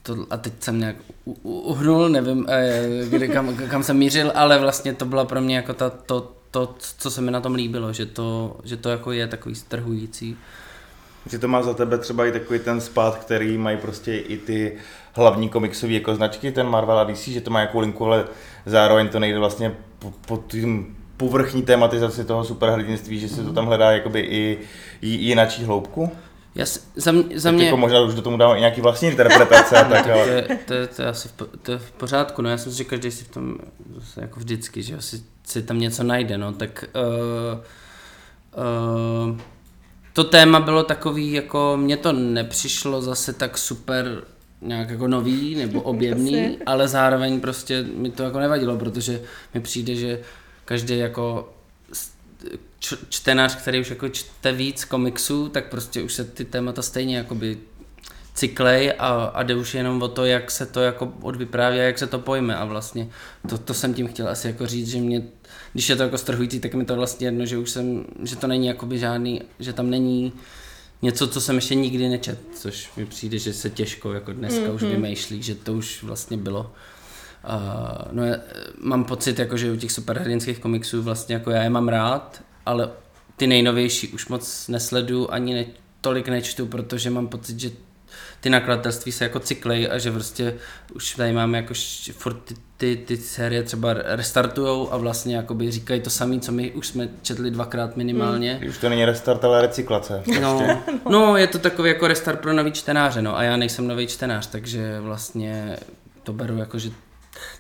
[0.04, 0.96] to, a teď jsem nějak
[1.44, 5.74] uhnul, nevím, eh, kdy, kam, kam jsem mířil, ale vlastně to byla pro mě jako
[5.74, 9.28] ta, to, to, co se mi na tom líbilo, že to, že to jako je
[9.28, 10.38] takový strhující.
[11.26, 14.78] Že to má za tebe třeba i takový ten spát, který mají prostě i ty
[15.13, 18.26] hlavní komiksové jako značky, ten Marvel a DC, že to má nějakou linku, ale
[18.66, 23.66] zároveň to nejde vlastně po, po tím povrchní tematizaci toho superhrdinství, že se to tam
[23.66, 24.58] hledá jakoby i,
[25.02, 26.12] i, i jináčí hloubku?
[26.56, 27.66] Já, za, mě, za mě...
[27.66, 29.76] Jako možná už do tomu dávám i nějaký vlastní interpretace.
[29.89, 30.13] tak, jo.
[30.24, 32.72] To, je, to, je, to, je asi v, to je v pořádku, no já jsem
[32.72, 33.56] si že každý si v tom,
[34.18, 37.60] jako vždycky, že si, si tam něco najde, no, tak uh,
[39.30, 39.38] uh,
[40.13, 44.24] to téma bylo takový, jako mně to nepřišlo zase tak super
[44.62, 49.22] nějak jako nový nebo objevný, ale zároveň prostě mi to jako nevadilo, protože
[49.54, 50.20] mi přijde, že
[50.66, 51.53] každý jako
[53.10, 57.58] čtenář, který už jako čte víc komiksů, tak prostě už se ty témata stejně jakoby
[58.34, 62.00] cyklej a, a jde už jenom o to, jak se to jako odvypráví a jak
[62.00, 63.08] se to pojme a vlastně
[63.50, 65.24] to, to jsem tím chtěl asi jako říct, že mě,
[65.74, 68.48] když je to jako strhující, tak mi to vlastně jedno, že už jsem, že to
[68.48, 70.34] není jakoby žádný, že tam není
[71.02, 74.76] něco, co jsem ještě nikdy nečet, což mi přijde, že se těžko jako dneska mm-hmm.
[74.76, 74.91] už mhm.
[74.91, 76.72] vymýšlí, že to už vlastně bylo.
[77.50, 78.36] Uh, no, já,
[78.82, 82.89] mám pocit, jako, že u těch superhrdinských komiksů vlastně jako já je mám rád, ale
[83.38, 85.65] ty nejnovější už moc nesledu, ani ne,
[86.02, 87.71] tolik nečtu, protože mám pocit, že
[88.41, 90.56] ty nakladatelství se jako cyklej a že prostě
[90.95, 91.73] už tady máme jako
[92.12, 96.71] furt ty, ty, ty série třeba restartujou a vlastně jakoby říkají to samé, co my
[96.71, 98.54] už jsme četli dvakrát minimálně.
[98.54, 98.69] Hmm.
[98.69, 100.23] Už to není restart, ale recyklace.
[100.41, 104.08] No, no, je to takový jako restart pro nový čtenáře, no a já nejsem nový
[104.08, 105.78] čtenář, takže vlastně
[106.23, 106.89] to beru jako, že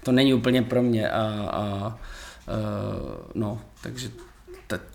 [0.03, 4.09] to není úplně pro mě a, a uh, no, takže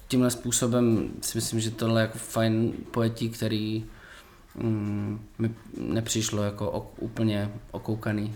[0.09, 3.85] tímhle způsobem si myslím, že tohle je jako fajn pojetí, který
[4.55, 8.35] mm, mi nepřišlo jako ok, úplně okoukaný.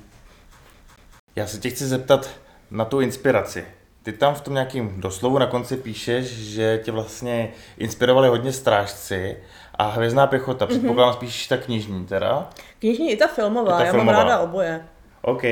[1.36, 2.30] Já se tě chci zeptat
[2.70, 3.64] na tu inspiraci.
[4.02, 9.36] Ty tam v tom nějakým doslovu na konci píšeš, že tě vlastně inspirovali hodně strážci
[9.74, 10.64] a hvězdná pěchota.
[10.64, 10.78] Mhm.
[10.78, 11.16] Předpokládám mm-hmm.
[11.16, 12.50] spíš ta knižní teda.
[12.78, 14.12] Knižní i ta filmová, i ta já filmová.
[14.12, 14.84] mám ráda oboje.
[15.22, 15.42] OK.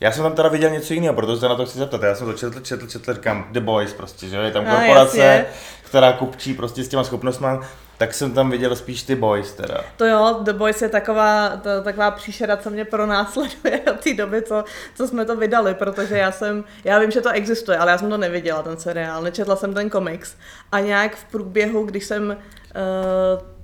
[0.00, 2.02] Já jsem tam teda viděl něco jiného, protože se na to chci zeptat.
[2.02, 5.46] Já jsem to četl, četl, četl, říkám The Boys prostě, že je tam korporace,
[5.82, 7.48] která kupčí prostě s těma schopnostmi,
[7.98, 9.80] tak jsem tam viděl spíš ty Boys teda.
[9.96, 14.42] To jo, The Boys je taková, to, taková příšera, co mě pronásleduje od té doby,
[14.42, 14.64] co,
[14.94, 18.10] co jsme to vydali, protože já jsem, já vím, že to existuje, ale já jsem
[18.10, 20.36] to neviděla, ten seriál, nečetla jsem ten komiks
[20.72, 23.59] a nějak v průběhu, když jsem uh,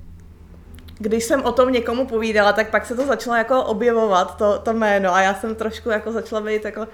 [0.99, 4.73] když jsem o tom někomu povídala, tak pak se to začalo jako objevovat, to, to
[4.73, 6.89] jméno a já jsem trošku jako začala být jako,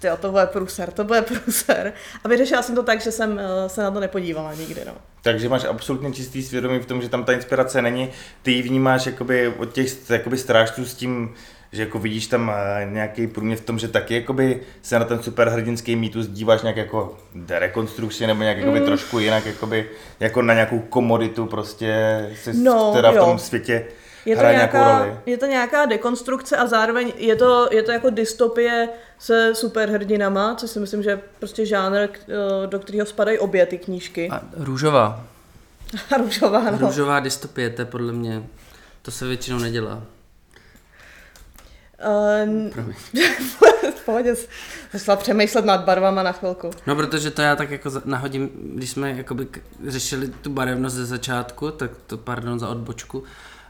[0.00, 1.92] ty to bude pruser, to bude pruser.
[2.24, 4.92] A vyřešila jsem to tak, že jsem uh, se na to nepodívala nikdy, no.
[5.22, 8.10] Takže máš absolutně čistý svědomí v tom, že tam ta inspirace není,
[8.42, 11.34] ty ji vnímáš jakoby od těch jakoby strážců s tím,
[11.76, 15.22] že jako vidíš tam eh, nějaký průměr v tom, že taky jakoby se na ten
[15.22, 18.84] superhrdinský mýtus díváš nějak jako derekonstrukci nebo nějak mm.
[18.84, 23.38] trošku jinak, jakoby, jako na nějakou komoditu prostě, jsi no, teda v tom jo.
[23.38, 23.86] světě
[24.24, 25.16] Je to, nějaká, roli.
[25.26, 30.70] je to nějaká dekonstrukce a zároveň je to, je to jako dystopie se superhrdinama, což
[30.70, 34.28] si myslím, že je prostě žánr, eh, do kterého spadají obě ty knížky.
[34.30, 35.24] A růžová.
[36.14, 36.78] A růžová, no.
[36.78, 38.42] Růžová dystopie, to je podle mě,
[39.02, 40.02] to se většinou nedělá.
[42.04, 42.94] Uh, Promiň.
[43.96, 44.34] v pohodě,
[44.92, 46.70] začala přemýšlet nad barvama na chvilku.
[46.86, 49.46] No, protože to já tak jako nahodím, když jsme jakoby
[49.86, 53.24] řešili tu barevnost ze začátku, tak to, pardon za odbočku,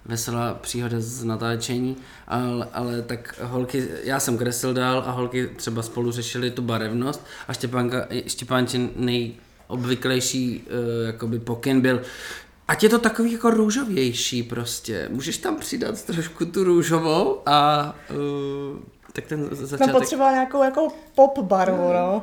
[0.05, 1.97] veselá příhoda z natáčení,
[2.29, 7.27] ale, ale tak holky, já jsem kreslil dál a holky třeba spolu řešili tu barevnost
[7.49, 12.03] a Štěpánka, Štěpánčin nejobvyklejší uh, jakoby pokyn byl,
[12.69, 18.79] ať je to takový jako růžovější prostě, můžeš tam přidat trošku tu růžovou a uh,
[19.13, 19.95] tak ten Jsem začátek...
[19.95, 22.23] potřebovala nějakou jako pop barvu, no.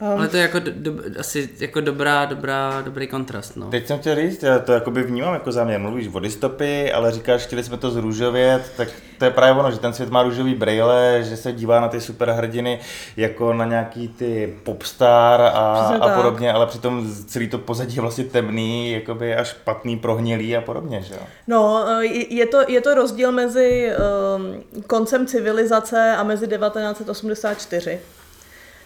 [0.00, 3.70] Ale to je jako do, do, asi jako dobrá, dobrá, dobrý kontrast, no.
[3.70, 5.80] Teď jsem chtěl říct, já to jakoby vnímám jako záměr.
[5.80, 9.78] Mluvíš o dystopii, ale říkáš, chtěli jsme to zrůžovět, tak to je právě ono, že
[9.78, 12.80] ten svět má růžový brejle, že se dívá na ty superhrdiny
[13.16, 16.16] jako na nějaký ty popstar a, Přesně a tak.
[16.16, 21.02] podobně, ale přitom celý to pozadí je vlastně temný, jakoby až špatný, prohnilý a podobně,
[21.02, 21.20] že jo?
[21.46, 23.90] No, eh, je je to, je to rozdíl mezi
[24.36, 27.98] um, koncem civilizace a mezi 1984.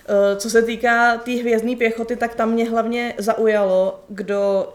[0.09, 4.73] Eh, Co se týká té tý hvězdní pěchoty, tak tam mě hlavně zaujalo, kdo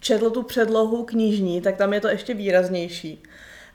[0.00, 3.22] četl tu předlohu knižní, tak tam je to ještě výraznější.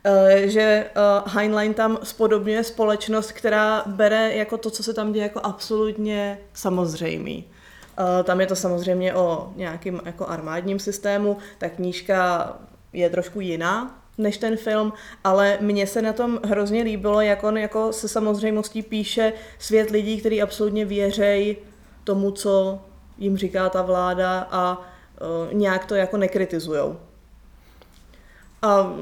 [0.04, 0.90] Eh, Že eh,
[1.26, 7.46] Heinlein tam spodobňuje společnost, která bere jako to, co se tam děje, jako absolutně samozřejmý.
[8.24, 12.54] Tam je to samozřejmě o nějakým jako armádním systému, ta knížka
[12.94, 17.58] je trošku jiná než ten film, ale mně se na tom hrozně líbilo, jak on
[17.58, 21.58] jako se samozřejmostí píše svět lidí, kteří absolutně věřejí
[22.04, 22.80] tomu, co
[23.18, 27.00] jim říká ta vláda a uh, nějak to jako nekritizujou.
[28.62, 28.94] A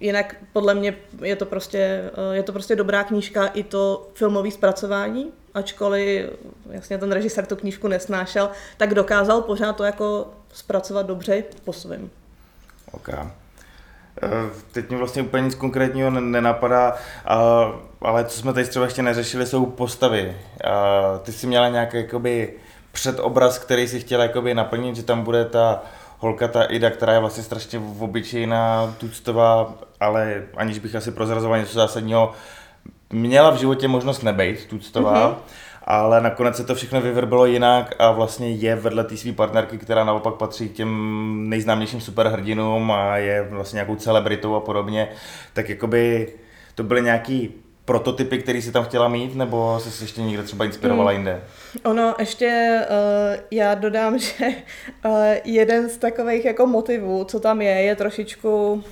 [0.00, 4.50] jinak podle mě je to prostě, eh, je to prostě dobrá knížka i to filmové
[4.50, 6.30] zpracování, ačkoliv
[6.70, 12.10] jasně ten režisér tu knížku nesnášel, tak dokázal pořád to jako zpracovat dobře po svém.
[12.92, 13.08] OK.
[14.22, 14.28] Eh,
[14.72, 16.96] Teď mě vlastně úplně nic konkrétního ne- nenapadá,
[18.02, 20.36] ale co jsme tady třeba ještě neřešili, jsou postavy.
[21.22, 22.52] Ty jsi měla nějaký jakoby
[22.92, 25.82] předobraz, který si chtěla jakoby naplnit, že tam bude ta
[26.18, 31.72] holka, ta Ida, která je vlastně strašně obyčejná, tuctová, ale aniž bych asi prozrazoval něco
[31.74, 32.32] zásadního,
[33.12, 35.36] měla v životě možnost nebejt tuctová, mm-hmm.
[35.90, 40.04] Ale nakonec se to všechno vyvrbilo jinak a vlastně je vedle té své partnerky, která
[40.04, 45.08] naopak patří k těm nejznámějším superhrdinům a je vlastně nějakou celebritou a podobně,
[45.52, 46.32] tak jakoby
[46.74, 50.64] to byly nějaký prototypy, který si tam chtěla mít, nebo jsi se ještě někde třeba
[50.64, 51.42] inspirovala jinde?
[51.84, 54.46] Ono ještě, uh, já dodám, že
[55.04, 55.12] uh,
[55.44, 58.82] jeden z takových jako motivů, co tam je, je trošičku uh,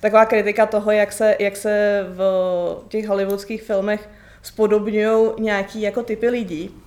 [0.00, 2.20] taková kritika toho, jak se, jak se v
[2.88, 4.08] těch hollywoodských filmech
[4.44, 6.80] spodobňují nějaký jako typy lidí.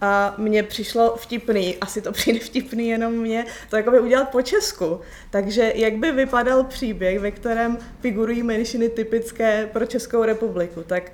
[0.00, 5.00] A mně přišlo vtipný, asi to přijde vtipný jenom mně, to jakoby udělat po česku.
[5.30, 11.12] Takže jak by vypadal příběh, ve kterém figurují menšiny typické pro Českou republiku, tak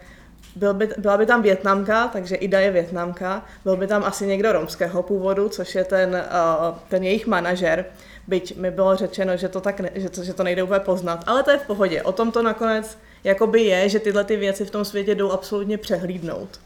[0.57, 4.53] byl by, byla by tam Větnamka, takže Ida je Větnamka, byl by tam asi někdo
[4.53, 7.85] romského původu, což je ten, uh, ten jejich manažer,
[8.27, 11.25] byť mi bylo řečeno, že to, tak ne, že, to, že to nejde úplně poznat,
[11.27, 12.03] ale to je v pohodě.
[12.03, 15.79] O tom to nakonec jakoby je, že tyhle ty věci v tom světě jdou absolutně
[15.79, 16.61] přehlídnout.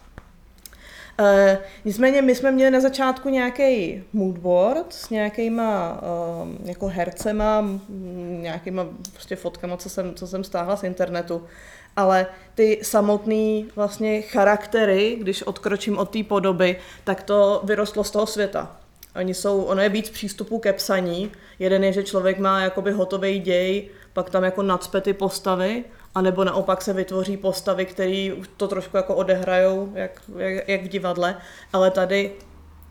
[1.20, 1.26] Uh,
[1.84, 7.64] nicméně my jsme měli na začátku nějaký moodboard s nějakýma uh, jako hercema,
[8.40, 11.42] nějakýma prostě fotkama, co jsem, co jsem stáhla z internetu.
[11.96, 18.26] Ale ty samotné vlastně charaktery, když odkročím od té podoby, tak to vyrostlo z toho
[18.26, 18.76] světa.
[19.16, 21.32] Oni jsou, ono je víc přístupů ke psaní.
[21.58, 26.44] Jeden je, že člověk má jakoby hotový děj, pak tam jako nacpe ty postavy, anebo
[26.44, 31.36] naopak se vytvoří postavy, které to trošku jako odehrajou, jak, jak, jak v divadle.
[31.72, 32.32] Ale tady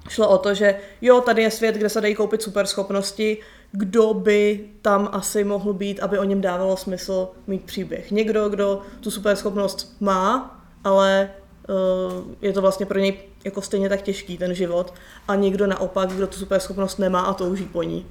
[0.10, 3.38] šlo o to, že jo, tady je svět, kde se dají koupit superschopnosti,
[3.71, 8.12] kdo by tam asi mohl být, aby o něm dávalo smysl mít příběh.
[8.12, 11.31] Někdo, kdo tu superschopnost má, ale
[11.69, 14.93] uh, je to vlastně pro něj jako stejně tak těžký ten život
[15.27, 18.06] a někdo naopak, kdo tu superschopnost nemá a touží po ní.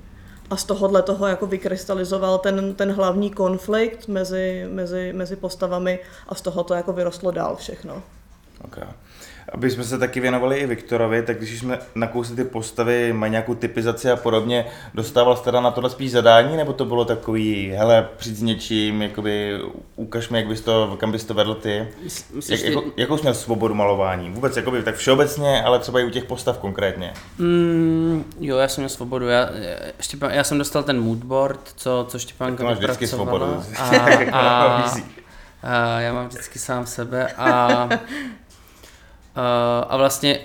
[0.51, 6.35] A z tohohle toho jako vykrystalizoval ten, ten hlavní konflikt mezi, mezi, mezi postavami a
[6.35, 8.03] z toho to jako vyrostlo dál všechno.
[8.65, 8.85] Okay.
[9.53, 13.55] Aby jsme se taky věnovali i Viktorovi, tak když jsme nakousli ty postavy, mají nějakou
[13.55, 18.09] typizaci a podobně, dostával jste teda na tohle spíš zadání, nebo to bylo takový, hele,
[18.17, 19.59] přijď s něčím, jakoby
[19.97, 21.89] ukaž mi, jak bys to, kam bys to vedl ty.
[22.35, 24.31] Myslíš, Jak, jako, jakou jsi měl svobodu malování?
[24.31, 27.13] Vůbec jakoby, tak všeobecně, ale třeba i u těch postav konkrétně.
[27.39, 29.29] Mm, jo, já jsem měl svobodu.
[29.29, 29.49] Já,
[30.01, 33.63] Štěpán, já jsem dostal ten moodboard, co, co Štěpánka máš vždycky svobodu.
[33.79, 33.83] A,
[34.33, 34.85] a,
[35.63, 37.89] a, já mám vždycky sám sebe a,
[39.35, 40.41] a, a vlastně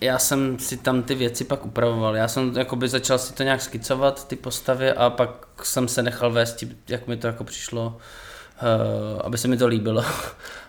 [0.00, 2.16] já jsem si tam ty věci pak upravoval.
[2.16, 6.32] Já jsem jakoby začal si to nějak skicovat, ty postavy a pak jsem se nechal
[6.32, 10.04] vést, jak mi to jako přišlo, uh, aby se mi to líbilo.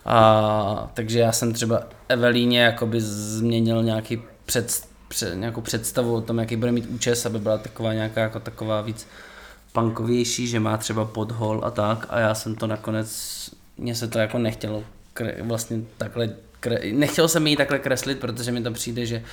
[0.10, 6.38] A, takže já jsem třeba Evelíně jakoby změnil nějaký před, před, nějakou představu o tom,
[6.38, 9.08] jaký bude mít účes, aby byla taková nějaká jako taková víc
[9.74, 13.10] punkovější, že má třeba podhol a tak a já jsem to nakonec,
[13.78, 14.84] mně se to jako nechtělo
[15.42, 19.24] vlastně takhle, kre, nechtěl jsem jí takhle kreslit, protože mi to přijde, že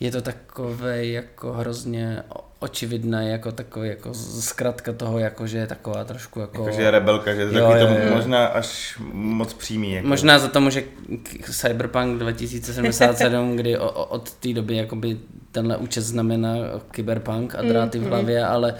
[0.00, 2.22] je to takové jako hrozně
[2.58, 6.64] očividné, jako takový jako zkratka toho, jako že je taková trošku jako...
[6.64, 8.14] Jakože je rebelka, že je to Jo, takový jo, to jo.
[8.14, 9.92] možná až moc přímý.
[9.92, 10.08] Jako.
[10.08, 10.82] Možná za to může
[11.22, 15.16] k- Cyberpunk 2077, kdy o, o, od té doby jakoby
[15.52, 16.54] tenhle účest znamená
[16.90, 18.72] kyberpunk a dráty v hlavě, ale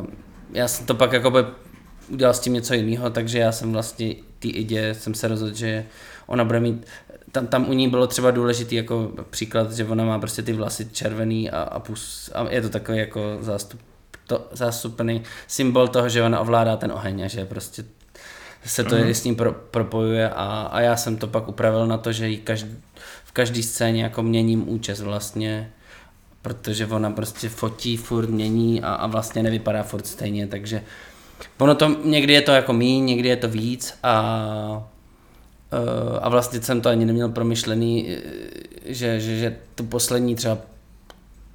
[0.00, 0.06] uh,
[0.52, 1.38] já jsem to pak jakoby
[2.08, 5.84] udělal s tím něco jiného, takže já jsem vlastně té idě jsem se rozhodl, že
[6.26, 6.86] ona bude mít
[7.36, 10.88] tam, tam u ní bylo třeba důležitý jako příklad, že ona má prostě ty vlasy
[10.92, 13.80] červený a, a, pus, a je to takový jako zástup,
[14.26, 17.84] to, zástupný symbol toho, že ona ovládá ten oheň a že prostě
[18.64, 19.14] se to mm.
[19.14, 22.36] s ním pro, propojuje a, a já jsem to pak upravil na to, že jí
[22.36, 22.76] každý,
[23.24, 25.70] v každé scéně jako měním účes vlastně,
[26.42, 30.82] protože ona prostě fotí, furt mění a, a vlastně nevypadá furt stejně, takže
[31.58, 34.95] ono to, někdy je to jako míň, někdy je to víc a
[36.20, 38.20] a vlastně jsem to ani neměl promyšlený, eh,
[38.84, 40.58] že, že, že tu poslední třeba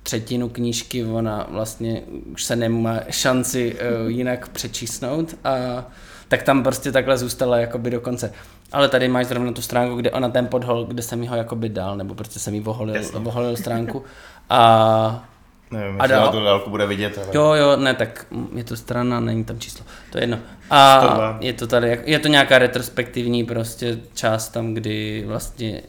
[0.04, 2.02] třetinu knížky ona vlastně
[2.34, 5.86] už se nemá šanci uh, jinak přečísnout a
[6.28, 8.34] tak tam prostě takhle zůstala jakoby do konce.
[8.71, 11.97] Ale tady máš zrovna tu stránku, kde ona ten podhol, kde jsem ho jakoby dal,
[11.97, 14.04] nebo prostě jsem jí voholil, voholil stránku
[14.50, 15.30] a
[15.71, 17.27] Nevím, A jestli dál- to dálku bude vidět, ale...
[17.34, 20.39] Jo, jo, ne, tak je to strana, není tam číslo, to je jedno.
[20.69, 21.38] A 102.
[21.41, 25.81] je to tady, je to nějaká retrospektivní prostě část tam, kdy vlastně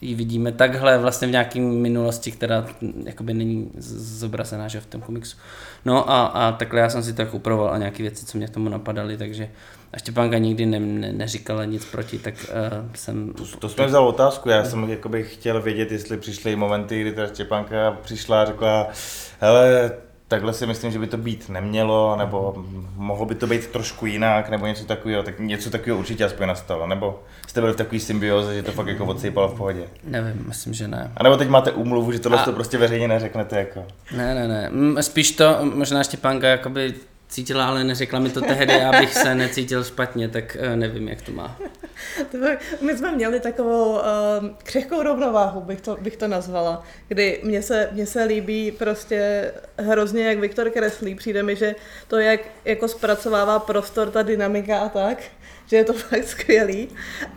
[0.00, 2.66] ji vidíme takhle vlastně v nějaké minulosti, která
[3.04, 5.36] jakoby není zobrazená, že v tom komiksu.
[5.84, 8.50] No a, a takhle já jsem si tak upravoval a nějaké věci, co mě k
[8.50, 9.48] tomu napadaly, takže
[9.92, 13.32] a Štěpánka nikdy ne, ne, neříkala nic proti, tak uh, jsem...
[13.32, 17.26] To, to jsme vzal otázku, já jsem jakoby chtěl vědět, jestli přišly momenty, kdy ta
[17.26, 18.88] Štěpánka přišla a řekla,
[19.40, 19.92] hele,
[20.28, 22.64] takhle si myslím, že by to být nemělo, nebo
[22.96, 26.86] mohlo by to být trošku jinak, nebo něco takového, tak něco takového určitě aspoň nastalo,
[26.86, 29.82] nebo jste byli v takové symbioze, že to fakt jako odsejpalo v pohodě.
[30.04, 31.12] Nevím, myslím, že ne.
[31.16, 33.84] A nebo teď máte úmluvu, že tohle A- to prostě veřejně neřeknete jako.
[34.16, 35.02] Ne, ne, ne.
[35.02, 36.94] Spíš to možná Štěpánka jakoby
[37.30, 41.32] cítila, ale neřekla mi to tehdy, abych se necítil špatně, tak eh, nevím, jak to
[41.32, 41.58] má.
[42.80, 44.00] My jsme měli takovou uh,
[44.62, 50.24] křehkou rovnováhu, bych to, bych to nazvala, kdy mně se, mně se líbí prostě hrozně,
[50.24, 51.14] jak Viktor kreslí.
[51.14, 51.74] Přijde mi, že
[52.08, 55.22] to, jak jako zpracovává prostor, ta dynamika a tak,
[55.66, 56.88] že je to fakt skvělý.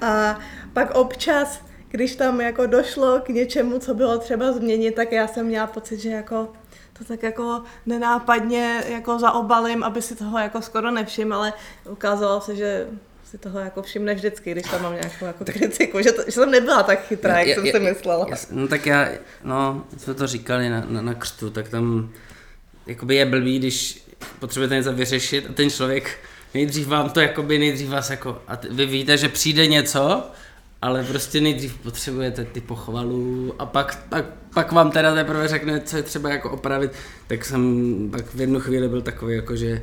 [0.01, 0.39] A
[0.73, 5.45] pak občas, když tam jako došlo k něčemu, co bylo třeba změnit, tak já jsem
[5.45, 6.49] měla pocit, že jako
[6.97, 11.53] to tak jako nenápadně jako zaobalím, aby si toho jako skoro nevšim, ale
[11.89, 12.87] ukázalo se, že
[13.31, 16.51] si toho jako všimne vždycky, když tam mám nějakou jako kritiku, že, to, že jsem
[16.51, 18.25] nebyla tak chytrá, jak Je- jsem je- si myslela.
[18.29, 19.07] jas- No tak já,
[19.43, 22.09] no, jsme to říkali na, na, na křtu, tak tam
[22.87, 24.03] jakoby je blbý, když
[24.39, 26.17] potřebujete něco vyřešit a ten člověk
[26.53, 30.23] nejdřív vám to jakoby nejdřív vás jako, a vy víte, že přijde něco,
[30.83, 35.97] ale prostě nejdřív potřebujete ty pochvalů a pak, pak, pak vám teda teprve řekne, co
[35.97, 36.91] je třeba jako opravit,
[37.27, 39.81] tak jsem pak v jednu chvíli byl takový jako, že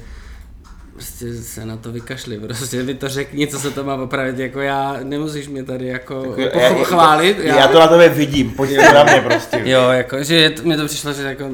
[0.92, 4.60] prostě se na to vykašli, prostě vy to řekni, co se to má opravit, jako
[4.60, 7.38] já, nemusíš mě tady jako Já- pochválit.
[7.38, 9.62] Já, já to na tebe vidím, pojďte na mě prostě.
[9.64, 11.50] Jo, jako, že je to, to přišlo, že jako,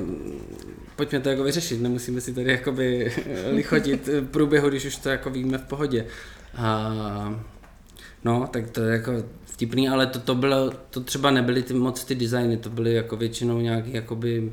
[0.96, 3.12] pojďme to jako vyřešit, nemusíme si tady jakoby
[3.50, 6.04] lichotit průběhu, když už to jako víme v pohodě.
[6.56, 7.34] A,
[8.26, 9.12] no, tak to je jako
[9.44, 13.16] vtipný, ale to, to bylo, to třeba nebyly ty moc ty designy, to byly jako
[13.16, 14.52] většinou nějaký jakoby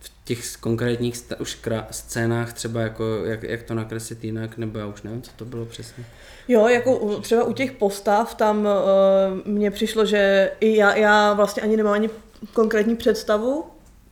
[0.00, 4.78] v těch konkrétních sta- už krá- scénách třeba jako, jak, jak to nakreslit jinak, nebo
[4.78, 6.04] já už nevím, co to bylo přesně.
[6.48, 11.62] Jo, jako třeba u těch postav tam uh, mně přišlo, že i já, já vlastně
[11.62, 12.10] ani nemám ani
[12.52, 13.64] konkrétní představu,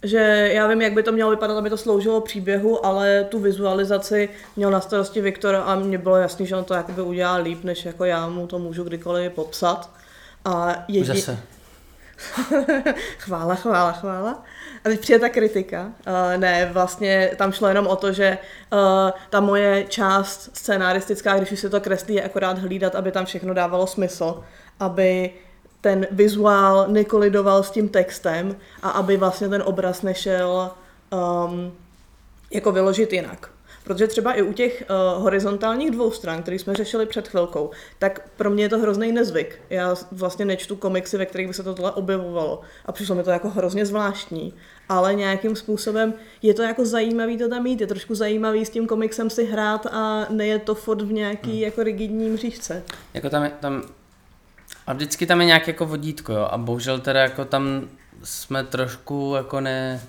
[0.02, 4.28] že já vím, jak by to mělo vypadat, aby to sloužilo příběhu, ale tu vizualizaci
[4.56, 7.84] měl na starosti Viktor a mně bylo jasný, že on to jakoby udělá líp, než
[7.84, 9.90] jako já mu to můžu kdykoliv popsat.
[10.44, 11.06] A jedi...
[11.06, 11.38] zase.
[13.18, 14.44] chvála, chvála, chvála.
[14.84, 15.82] A teď přijde ta kritika.
[15.82, 15.92] Uh,
[16.40, 18.38] ne, vlastně tam šlo jenom o to, že
[18.72, 18.78] uh,
[19.30, 23.54] ta moje část scénaristická, když už se to kreslí, je akorát hlídat, aby tam všechno
[23.54, 24.44] dávalo smysl,
[24.80, 25.30] aby
[25.80, 30.70] ten vizuál nekolidoval s tím textem a aby vlastně ten obraz nešel
[31.10, 31.72] um,
[32.50, 33.50] jako vyložit jinak.
[33.84, 38.28] Protože třeba i u těch uh, horizontálních dvou stran, které jsme řešili před chvilkou, tak
[38.36, 39.58] pro mě je to hrozný nezvyk.
[39.70, 42.60] Já vlastně nečtu komiksy, ve kterých by se to tohle objevovalo.
[42.86, 44.54] A přišlo mi to jako hrozně zvláštní.
[44.88, 47.80] Ale nějakým způsobem je to jako zajímavý to tam mít.
[47.80, 51.50] Je trošku zajímavý s tím komiksem si hrát a ne je to fot v nějaký
[51.50, 51.60] hmm.
[51.60, 52.82] jako rigidní mřížce.
[53.14, 53.82] Jako tam, je, tam
[54.90, 56.48] a vždycky tam je nějaké jako vodítko, jo.
[56.50, 57.88] A bohužel teda jako tam
[58.22, 60.00] jsme trošku jako ne...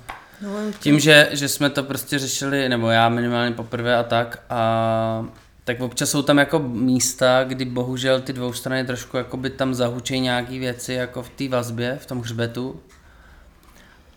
[0.41, 5.25] No, tím, že, že jsme to prostě řešili, nebo já minimálně poprvé a tak, a
[5.63, 9.73] tak občas jsou tam jako místa, kdy bohužel ty dvou strany trošku jako by tam
[9.73, 12.79] zahučejí nějaký věci jako v té vazbě, v tom hřbetu.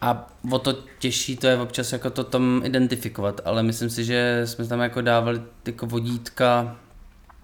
[0.01, 4.43] A o to těžší to je občas jako to tam identifikovat, ale myslím si, že
[4.45, 6.77] jsme tam jako dávali jako vodítka,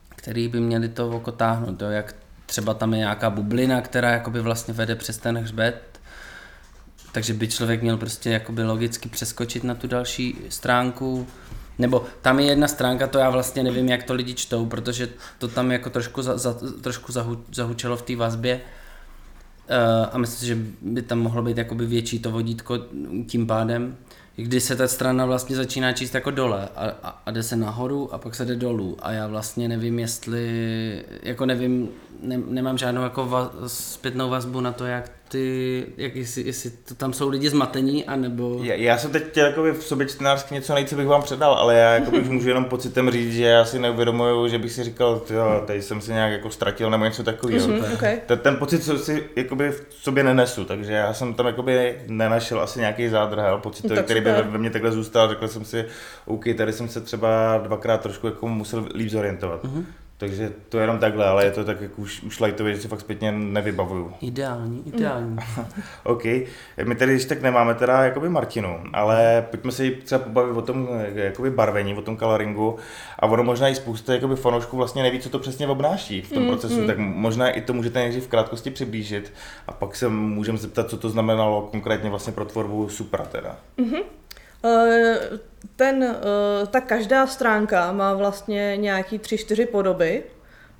[0.08, 2.14] který by měli to oko táhnout, jo, jak
[2.51, 6.01] třeba tam je nějaká bublina, která jakoby vlastně vede přes ten hřbet,
[7.12, 11.26] takže by člověk měl prostě jakoby logicky přeskočit na tu další stránku,
[11.78, 15.48] nebo tam je jedna stránka, to já vlastně nevím, jak to lidi čtou, protože to
[15.48, 18.61] tam jako trošku, za, za, trošku zahu, zahučelo v té vazbě.
[18.61, 22.78] Uh, a myslím si, že by tam mohlo být jakoby větší to vodítko
[23.26, 23.96] tím pádem,
[24.43, 28.14] kdy se ta strana vlastně začíná číst jako dole a, a, a jde se nahoru
[28.14, 28.97] a pak se jde dolů.
[29.03, 31.88] A já vlastně nevím, jestli, jako nevím,
[32.22, 36.94] ne, nemám žádnou jako va, zpětnou vazbu na to, jak ty, jak jestli, jestli to
[36.94, 38.58] tam jsou lidi zmatení, anebo...
[38.62, 41.94] Já, já jsem teď jakoby v sobě čtenářsky něco nejvíce bych vám předal, ale já
[41.94, 45.62] jakoby už můžu jenom pocitem říct, že já si neuvědomuju, že bych si říkal, jo,
[45.66, 47.68] tady jsem se nějak jako ztratil nebo něco takového.
[47.68, 48.18] Mm-hmm, okay.
[48.26, 52.60] ten, ten pocit co si jakoby v sobě nenesu, takže já jsem tam jakoby nenašel
[52.60, 55.84] asi nějaký zádrhel pocit, no, který by ve mně takhle zůstal, řekl jsem si,
[56.26, 59.64] OK, tady jsem se třeba dvakrát trošku jako musel líp zorientovat.
[59.64, 59.84] Mm-hmm.
[60.20, 62.88] Takže to je jenom takhle, ale je to tak jako už, už lightově, že si
[62.88, 64.12] fakt zpětně nevybavuju.
[64.20, 65.36] Ideální, ideální.
[66.04, 66.24] OK.
[66.84, 70.88] My tady když tak nemáme teda jakoby Martinu, ale pojďme se třeba pobavit o tom
[71.14, 72.76] jakoby barvení, o tom coloringu
[73.18, 76.42] a ono možná i spousta jakoby fanoušků vlastně neví, co to přesně obnáší v tom
[76.42, 76.86] mm, procesu, mm.
[76.86, 79.32] tak možná i to můžete nejdřív v krátkosti přiblížit
[79.66, 83.56] a pak se můžeme zeptat, co to znamenalo konkrétně vlastně pro tvorbu Supra teda.
[83.78, 84.02] Mm-hmm.
[84.64, 85.18] Eh,
[85.76, 90.22] ten, eh, ta každá stránka má vlastně nějaký tři, čtyři podoby.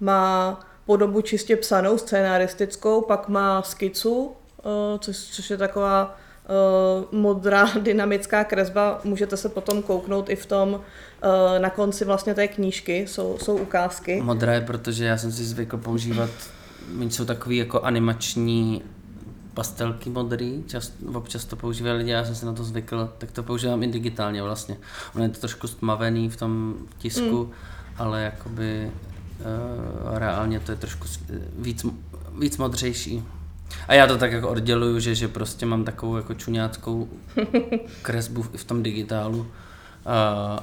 [0.01, 6.16] Má podobu čistě psanou, scénaristickou, pak má skicu, eh, což, což je taková
[7.12, 9.01] modrá dynamická kresba.
[9.05, 10.81] Můžete se potom kouknout i v tom,
[11.59, 14.20] na konci vlastně té knížky jsou, jsou ukázky.
[14.20, 16.31] Modrá je, protože já jsem si zvykl používat,
[17.01, 18.83] oni jsou takový jako animační
[19.55, 23.42] pastelky modrý, čas, občas to používají lidi, já jsem se na to zvykl, tak to
[23.42, 24.76] používám i digitálně vlastně.
[25.14, 27.53] Ono je to trošku stmavený v tom tisku, mm.
[27.96, 28.90] ale jakoby
[29.40, 31.07] uh, reálně to je trošku
[31.59, 31.86] víc,
[32.38, 33.24] víc modřejší.
[33.88, 37.09] A já to tak jako odděluju, že, že prostě mám takovou jako čuňáckou
[38.03, 39.46] kresbu v tom digitálu, uh,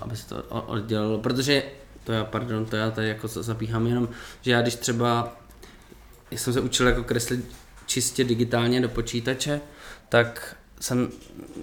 [0.02, 1.64] aby se to oddělilo, protože
[2.04, 4.10] to já, pardon, to já tady jako zabíhám jenom,
[4.42, 5.36] že já když třeba,
[6.32, 7.46] já jsem se učil jako kreslit
[7.88, 9.62] čistě digitálně do počítače,
[10.10, 11.10] tak jsem,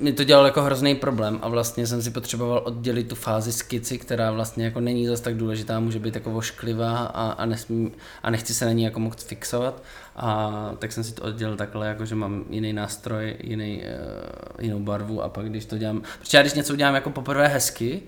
[0.00, 3.98] mi to dělal jako hrozný problém a vlastně jsem si potřeboval oddělit tu fázi skici,
[3.98, 8.30] která vlastně jako není zase tak důležitá, může být jako ošklivá a, a, nesmí, a
[8.30, 9.82] nechci se na ní jako moc fixovat.
[10.16, 14.80] A tak jsem si to oddělil takhle, jako že mám jiný nástroj, jiný, uh, jinou
[14.80, 18.02] barvu a pak když to dělám, protože já když něco udělám jako poprvé hezky,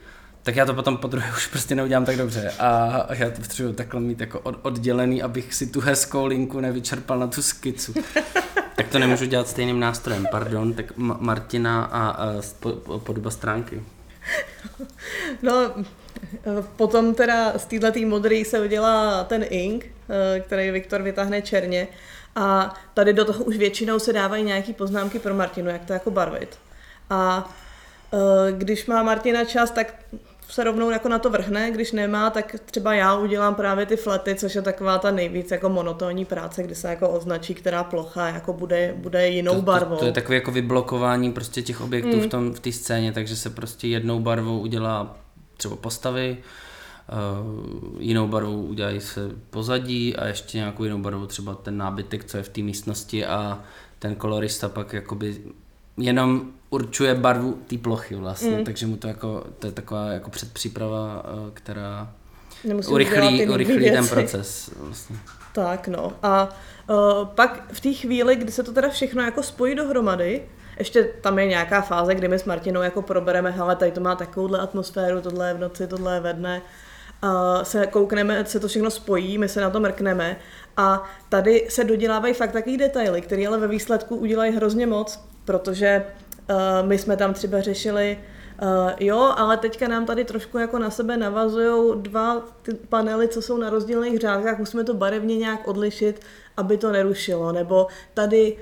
[0.47, 2.51] tak já to potom po druhé už prostě neudělám tak dobře.
[2.59, 7.27] A já to potřebuji takhle mít jako oddělený, abych si tu hezkou linku nevyčerpal na
[7.27, 7.95] tu skicu.
[8.77, 10.73] tak to nemůžu dělat stejným nástrojem, pardon.
[10.73, 12.43] Tak Martina a, a
[12.99, 13.83] podoba stránky.
[15.43, 15.53] No,
[16.77, 21.89] potom teda z této modrý se udělá ten ink, eh, který Viktor vytáhne černě.
[22.37, 26.11] A tady do toho už většinou se dávají nějaké poznámky pro Martinu, jak to jako
[26.11, 26.59] barvit.
[27.11, 27.55] A
[28.13, 29.95] eh, když má Martina čas, tak
[30.49, 34.35] se rovnou jako na to vrhne, když nemá, tak třeba já udělám právě ty flety,
[34.35, 38.53] což je taková ta nejvíc jako monotónní práce, kdy se jako označí, která plocha jako
[38.53, 39.95] bude, bude jinou to, barvou.
[39.95, 42.23] To, to, je takové jako vyblokování prostě těch objektů mm.
[42.23, 45.17] v tom v té scéně, takže se prostě jednou barvou udělá
[45.57, 46.39] třeba postavy,
[47.13, 52.37] Uh, jinou barvou udělají se pozadí a ještě nějakou jinou barvou třeba ten nábytek, co
[52.37, 53.63] je v té místnosti a
[53.99, 55.37] ten kolorista pak jakoby
[55.97, 58.65] jenom určuje barvu té plochy vlastně, mm.
[58.65, 62.13] takže mu to jako, to je taková jako předpříprava, eh, která
[62.65, 64.71] Nemusím urychlí, urychlí ten proces.
[64.81, 65.17] Vlastně.
[65.53, 66.13] Tak no.
[66.23, 66.49] A
[66.91, 70.43] uh, pak v té chvíli, kdy se to teda všechno jako spojí dohromady,
[70.79, 74.15] ještě tam je nějaká fáze, kdy my s Martinou jako probereme, hele, tady to má
[74.15, 76.63] takovouhle atmosféru, tohle je v noci, tohle je ve dne.
[77.63, 80.37] Se koukneme, se to všechno spojí, my se na to mrkneme.
[80.77, 86.05] A tady se dodělávají fakt takový detaily, které ale ve výsledku udělají hrozně moc, protože
[86.51, 88.19] uh, my jsme tam třeba řešili,
[88.63, 93.43] Uh, jo, ale teďka nám tady trošku jako na sebe navazují dva ty panely, co
[93.43, 96.21] jsou na rozdílných řádkách, musíme to barevně nějak odlišit,
[96.57, 98.57] aby to nerušilo, nebo tady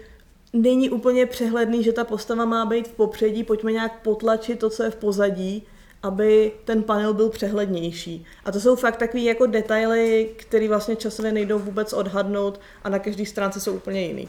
[0.52, 4.82] není úplně přehledný, že ta postava má být v popředí, pojďme nějak potlačit to, co
[4.82, 5.66] je v pozadí,
[6.05, 8.24] aby ten panel byl přehlednější.
[8.44, 12.98] A to jsou fakt takové jako detaily, které vlastně časově nejdou vůbec odhadnout a na
[12.98, 14.28] každé stránce jsou úplně jiný.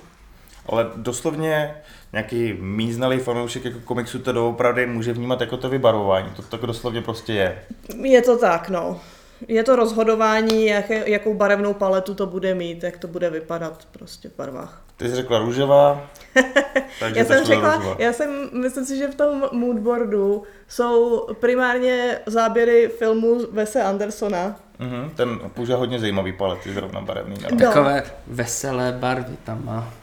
[0.66, 1.76] Ale doslovně
[2.14, 6.30] nějaký míznalý fanoušek jako komiksu to doopravdy může vnímat jako to vybarování.
[6.36, 7.64] To tak doslovně prostě je.
[8.02, 9.00] Je to tak, no.
[9.48, 14.30] Je to rozhodování, jak, jakou barevnou paletu to bude mít, jak to bude vypadat prostě
[14.30, 14.85] v barvách.
[14.98, 16.10] Ty jsi řekla růžová,
[17.00, 17.96] takže já jsem to řekla, růžová.
[18.00, 24.56] já jsem, myslím si, že v tom moodboardu jsou primárně záběry filmů Wese Andersona.
[24.80, 27.36] Mhm, ten používá hodně zajímavý palety, zrovna barevný.
[27.42, 27.50] No.
[27.52, 27.58] No.
[27.58, 29.94] Takové veselé barvy tam má.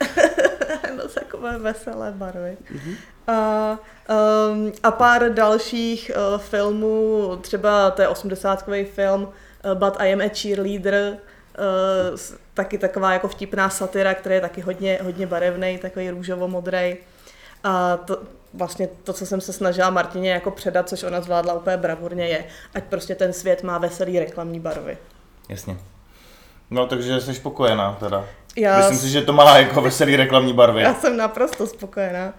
[0.96, 2.56] no, takové veselé barvy.
[2.74, 2.94] Mm-hmm.
[3.26, 3.78] A,
[4.50, 10.20] um, a pár dalších uh, filmů, třeba to je 80 film uh, But I am
[10.20, 11.16] a cheerleader,
[11.58, 12.18] uh,
[12.54, 16.96] taky taková jako vtipná satira, která je taky hodně, hodně barevný, takový růžovo-modrej.
[17.64, 18.18] A to,
[18.54, 22.44] vlastně to, co jsem se snažila Martině jako předat, což ona zvládla úplně bravurně, je,
[22.74, 24.98] ať prostě ten svět má veselý reklamní barvy.
[25.48, 25.76] Jasně.
[26.70, 28.24] No, takže jsi spokojená teda.
[28.56, 30.82] Já, Myslím si, že to má jako veselý reklamní barvy.
[30.82, 32.32] já jsem naprosto spokojená.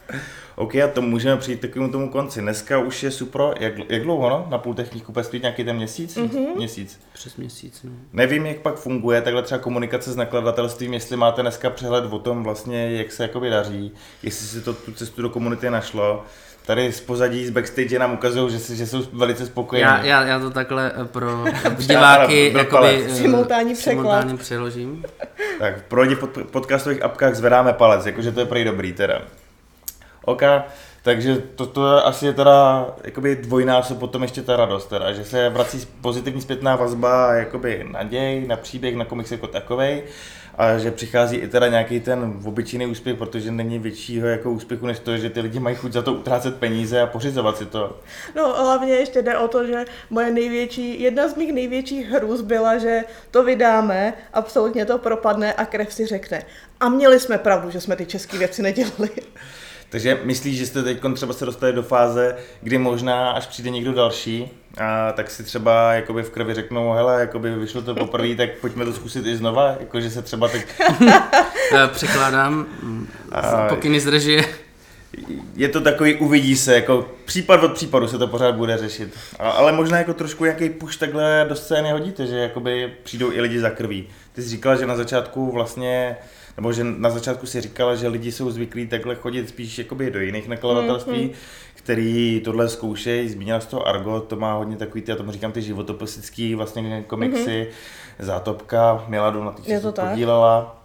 [0.56, 2.42] OK, a to můžeme přijít k takovému tomu konci.
[2.42, 4.48] Dneska už je super, jak, jak dlouho, no?
[4.50, 6.16] Na půl techniku peství nějaký ten měsíc?
[6.16, 6.28] Mhm.
[6.28, 6.56] Mm-hmm.
[6.56, 7.00] Měsíc.
[7.14, 7.92] Přes měsíc, no.
[8.14, 12.44] Nevím, jak pak funguje takhle třeba komunikace s nakladatelstvím, jestli máte dneska přehled o tom
[12.44, 13.92] vlastně, jak se jakoby daří,
[14.24, 16.24] jestli si to tu cestu do komunity našlo.
[16.66, 19.90] Tady z pozadí, z backstage nám ukazují, že, si, že jsou velice spokojení.
[19.90, 21.46] Já, já, já to takhle eh, pro
[21.78, 25.04] diváky jakoby, Simultánní simultánně přeložím.
[25.60, 29.22] Tak pro lidi pod podcastových apkách zvedáme palec, jakože to je prý dobrý teda.
[30.26, 30.44] OK,
[31.04, 35.50] takže to, to je asi teda jakoby dvojnásob potom ještě ta radost teda, že se
[35.50, 40.04] vrací pozitivní zpětná vazba jakoby naděj na příběh, na komiks jako takovej
[40.58, 45.00] a že přichází i teda nějaký ten obyčejný úspěch, protože není většího jako úspěchu než
[45.00, 48.00] to, že ty lidi mají chuť za to utrácet peníze a pořizovat si to.
[48.36, 52.78] No hlavně ještě jde o to, že moje největší, jedna z mých největších hrůz byla,
[52.78, 56.44] že to vydáme, absolutně to propadne a krev si řekne.
[56.80, 59.10] A měli jsme pravdu, že jsme ty české věci nedělali.
[59.94, 63.94] Takže myslíš, že jste teď třeba se dostali do fáze, kdy možná, až přijde někdo
[63.94, 68.50] další, a tak si třeba jakoby v krvi řeknou, hele, jakoby vyšlo to poprvé, tak
[68.62, 70.66] pojďme to zkusit i znova, jakože se třeba teď,
[71.76, 72.66] Eh, Překládám
[73.32, 74.44] A- pokyny z režie.
[75.56, 79.14] je to takový uvidí se, jako případ od případu se to pořád bude řešit.
[79.40, 83.42] A, ale možná jako trošku nějaký puš takhle do scény hodíte, že jakoby přijdou i
[83.42, 84.08] lidi za krví.
[84.34, 86.16] Ty jsi říkala, že na začátku vlastně,
[86.58, 90.20] nebo že na začátku si říkala, že lidi jsou zvyklí takhle chodit spíš jakoby do
[90.20, 91.32] jiných nakladatelství,
[91.76, 95.52] který tohle zkoušejí, zmínila z toho Argo, to má hodně takový, ty, já tomu říkám
[95.52, 97.68] ty životopistický vlastně komiksy,
[98.20, 100.10] Zátopka, Miladu na se to tak.
[100.10, 100.84] podílela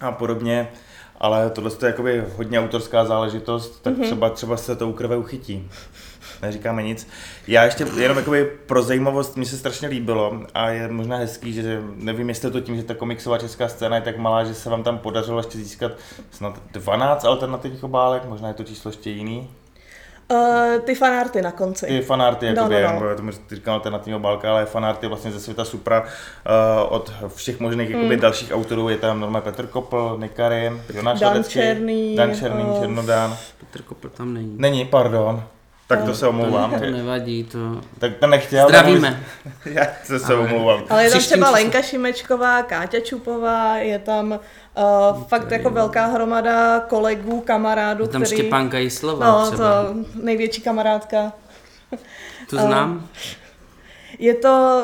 [0.00, 0.68] a podobně.
[1.20, 4.02] Ale tohle je jakoby hodně autorská záležitost, tak Mhm.
[4.02, 4.06] mm-hmm.
[4.06, 5.68] třeba, třeba se to u krve uchytí.
[6.42, 7.08] Neříkáme nic.
[7.46, 11.80] Já ještě jenom jakoby pro zajímavost, mi se strašně líbilo a je možná hezký, že
[11.96, 14.70] nevím, jestli je to tím, že ta komiksová česká scéna je tak malá, že se
[14.70, 15.92] vám tam podařilo ještě získat
[16.30, 19.50] snad 12 alternativních obálek, možná je to číslo ještě jiný.
[20.32, 21.86] Uh, ty fanarty na konci.
[21.86, 23.00] Ty fanarty, jakoby, no, no.
[23.00, 23.16] no, no.
[23.16, 26.06] tomu říkám alternativní obálka, ale fanarty vlastně ze světa Supra uh,
[26.88, 28.20] od všech možných jakoby, Mm.
[28.20, 32.80] dalších autorů, je tam normálně Petr Kopl, Nikarin, Jonáš Dan Ledecký, Černý, Dan Černý, eh,
[32.80, 33.36] Černodán.
[33.60, 34.54] Petr Kopl tam není.
[34.58, 35.42] Není, pardon.
[35.88, 36.70] Tak to se omlouvám.
[36.80, 37.58] To nevadí, to...
[37.98, 38.68] Tak to nechtěl.
[38.68, 39.22] Zdravíme.
[39.64, 40.84] Já se, se Ale- omlouvám.
[40.90, 41.50] Ale je tam třeba.
[41.50, 44.32] Lenka Šimečková, Káťa Čupová, je tam
[45.12, 48.36] uh, fakt jako velká hromada kolegů, kamarádů, Je tam který...
[48.36, 49.58] Štěpánka Jislova No, třeba.
[49.84, 51.32] to největší kamarádka.
[52.50, 53.06] To znám.
[54.18, 54.82] Je to,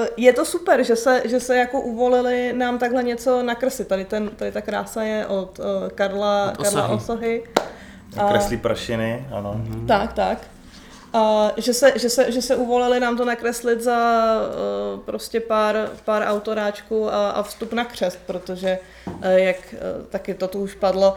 [0.00, 3.88] uh, je to super, že se, že se jako uvolili nám takhle něco nakreslit.
[3.88, 6.94] Tady, ten, tady ta krása je od uh, Karla, Od Karla Osohy.
[6.96, 7.42] Osohy.
[8.16, 9.54] A- Kreslí prašiny, ano.
[9.56, 9.86] Mhm.
[9.86, 10.38] Tak, tak.
[11.12, 13.98] A že, se, že, se, že se uvolili nám to nakreslit za
[14.94, 20.34] uh, prostě pár, pár autoráčků a, a vstup na křest, protože uh, jak uh, taky
[20.34, 21.14] to tu už padlo,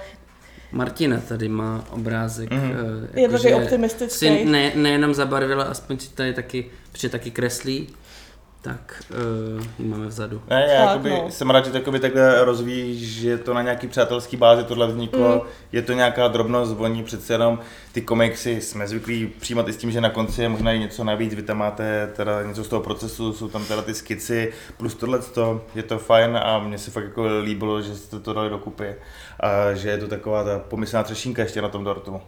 [0.71, 2.51] Martina tady má obrázek.
[2.51, 2.71] Mhm.
[3.13, 4.17] eh, Je jakože takový optimistický.
[4.19, 7.89] Si ne, nejenom zabarvila, aspoň si tady taky, protože taky kreslí.
[8.61, 9.03] Tak
[9.57, 10.41] uh, ji máme vzadu.
[10.49, 11.25] Ne, já Tak, jakoby, no.
[11.31, 15.41] jsem rád, že to takhle rozvíjíš, že to na nějaký přátelský bázi tohle vzniklo, Mm.
[15.71, 17.59] je to nějaká drobnost, oni přece jenom
[17.91, 21.03] ty komiksy jsme zvyklí přijímat i s tím, že na konci je možná i něco
[21.03, 24.95] navíc, vy tam máte teda něco z toho procesu, jsou tam teda ty skici, plus
[24.95, 25.19] tohle
[25.75, 28.95] je to fajn a mně se fakt jako líbilo, že jste to dali dokupy
[29.39, 32.21] a že je to taková ta pomyslná třešínka ještě na tom dortu.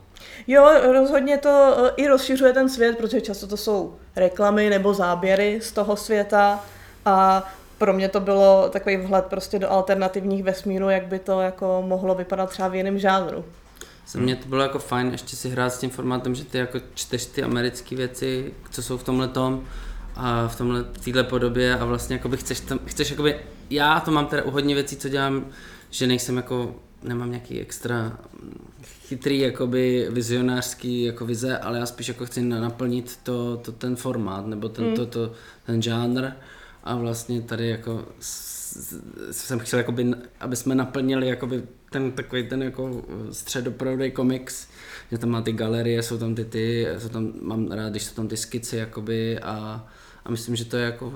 [0.47, 5.59] Jo, rozhodně to eh, i rozšiřuje ten svět, protože často to jsou reklamy nebo záběry
[5.61, 6.63] z toho světa
[7.05, 11.83] a pro mě to bylo takový vhled prostě do alternativních vesmírů, jak by to jako
[11.87, 13.45] mohlo vypadat třeba v jiném žánru.
[14.07, 16.79] Za mě to bylo jako fajn ještě si hrát s tím formátem, že ty jako
[16.93, 19.63] čteš ty americké věci, co jsou v tomhle tom
[20.15, 23.35] a v tomhle, v téhle podobě a vlastně jakoby chceš tam, chceš jakoby,
[23.69, 25.45] já to mám teda u hodně věcí, co dělám,
[25.89, 28.19] že nejsem jako, nemám nějaký extra
[29.07, 33.95] chytrý, jakoby vizionářský jako vize, ale já spíš jako chci na- naplnit to, to ten
[33.95, 35.31] formát, nebo ten, to, to,
[35.65, 36.25] ten žánr.
[36.83, 42.47] A vlastně tady jako s- s- jsem chtěl, jakoby, aby jsme naplnili jakoby ten takový
[42.49, 44.67] ten jako středoproudej komiks,
[45.11, 48.15] že tam má ty galerie, jsou tam ty ty, jsou tam, mám rád, když jsou
[48.15, 49.87] tam ty skici jakoby a,
[50.25, 51.13] a myslím, že to je jako,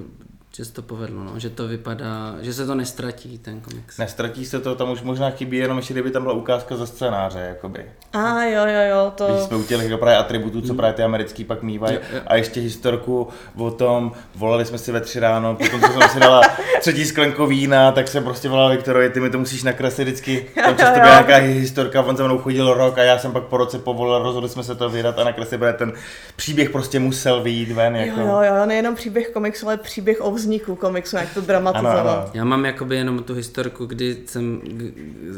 [0.58, 3.98] že se to povedlo, no, že to vypadá, že se to nestratí ten komiks.
[3.98, 7.40] Nestratí se to, tam už možná chybí jenom ještě, kdyby tam byla ukázka ze scénáře,
[7.40, 7.86] jakoby.
[8.14, 9.48] A jo, jo, jo, Když to...
[9.48, 11.98] jsme u těch jako právě atributů, co právě ty americký pak mývají.
[12.28, 13.28] A ještě historku
[13.58, 16.42] o tom, volali jsme si ve tři ráno, potom co jsem si dala
[16.80, 20.46] třetí sklenko vína, tak jsem prostě volal Viktorovi, ty mi to musíš nakreslit vždycky.
[20.56, 23.58] Tam často byla nějaká historka, on se mnou chodil rok a já jsem pak po
[23.58, 25.94] roce povolil, rozhodli jsme se to vydat a nakreslit, ten
[26.36, 27.96] příběh prostě musel vyjít ven.
[27.96, 28.20] Jako.
[28.20, 32.00] Jo, jo, jo, nejenom příběh komiksu, ale příběh o vzniku komiksu, jak to dramatizovat.
[32.00, 32.30] Ano, ano.
[32.34, 34.62] Já mám jakoby jenom tu historku, kdy jsem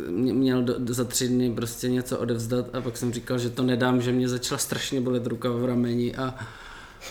[0.10, 3.64] měl do, do, za tři dny prostě něco odevzdat a pak jsem říkal, že to
[3.64, 6.36] nedám, že mě začala strašně bolet ruka v rameni a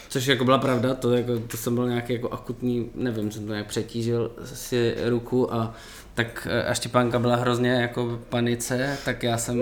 [0.08, 3.52] což jako byla pravda, to, jako, to jsem byl nějaký jako akutní, nevím, jsem to
[3.52, 5.74] nějak přetížil si ruku a
[6.14, 9.60] tak eh, a Štěpánka byla hrozně jako v panice, tak já jsem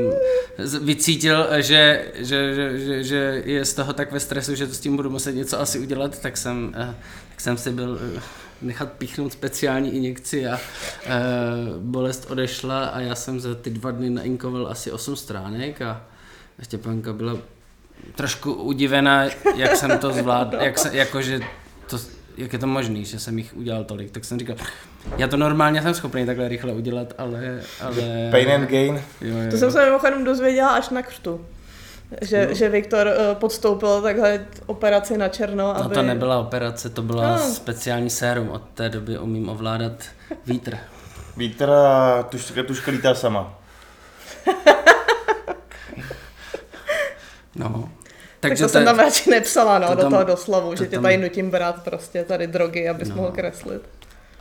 [0.83, 4.81] vycítil, že, že, že, že, že je z toho tak ve stresu, že to s
[4.81, 6.95] tím budu muset něco asi udělat, tak jsem, eh,
[7.43, 8.21] jsem si byl eh,
[8.63, 10.61] nechat píchnout speciální injekci a
[11.05, 11.11] eh,
[11.79, 16.05] bolest odešla a já jsem za ty dva dny nainkoval asi 8 stránek a
[16.63, 17.37] Štěpánka byla
[18.15, 19.25] trošku udivená,
[19.57, 21.41] jak jsem to zvládl, jak se, jakože
[21.91, 21.99] to,
[22.37, 24.57] jak je to možný, že jsem jich udělal tolik, tak jsem říkal,
[25.17, 27.63] já to normálně jsem schopný takhle rychle udělat, ale...
[27.81, 29.03] ale Pain and gain.
[29.21, 29.51] Jo, jo.
[29.51, 31.47] To jsem se mimochodem dozvěděla až na křtu.
[32.21, 32.55] Že, No.
[32.55, 35.95] že Viktor uh, podstoupil takhle operaci na černo, No aby...
[35.95, 37.39] to nebyla operace, to byla No.
[37.39, 39.93] speciální sérum, od té doby umím ovládat
[40.47, 40.79] vítr.
[41.37, 43.59] Vítr a tuška, tuška lítá sama.
[47.57, 47.69] No.
[48.41, 50.87] Tak Takže to jsem tam radši nepsala, no, to do tam- toho doslovu, to že
[50.87, 53.17] tě tam- tady nutím brát prostě tady drogy, abys No.
[53.17, 53.83] mohl kreslit.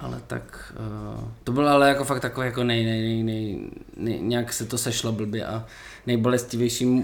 [0.02, 0.74] Ale tak,
[1.16, 4.66] uh, to bylo ale jako fakt takový jako nej, nej, nej, nej, nej, nějak se
[4.66, 5.66] to sešlo blbě a
[6.08, 7.00] nejbolestivější m-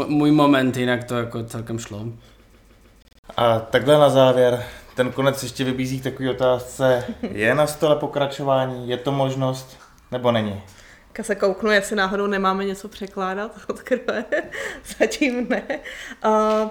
[0.00, 2.04] m- můj moment, jinak to jako celkem šlo.
[3.36, 4.64] A takhle na závěr,
[4.96, 9.78] ten konec ještě vybízí k takové otázce, je na stole pokračování, je to možnost,
[10.12, 10.62] nebo není?
[11.12, 14.24] Ka se kouknu, jestli náhodou nemáme něco překládat od krve.
[14.98, 15.62] Zatím ne.
[16.26, 16.68] Uh,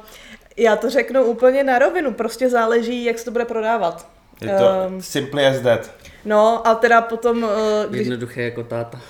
[0.58, 4.08] já to řeknu úplně na rovinu, prostě záleží, jak se to bude prodávat.
[4.42, 5.02] Je to Ehm.
[5.02, 5.92] simply as that.
[6.26, 7.50] No a teda potom, uh,
[7.90, 9.02] když, Jednoduché jako táta.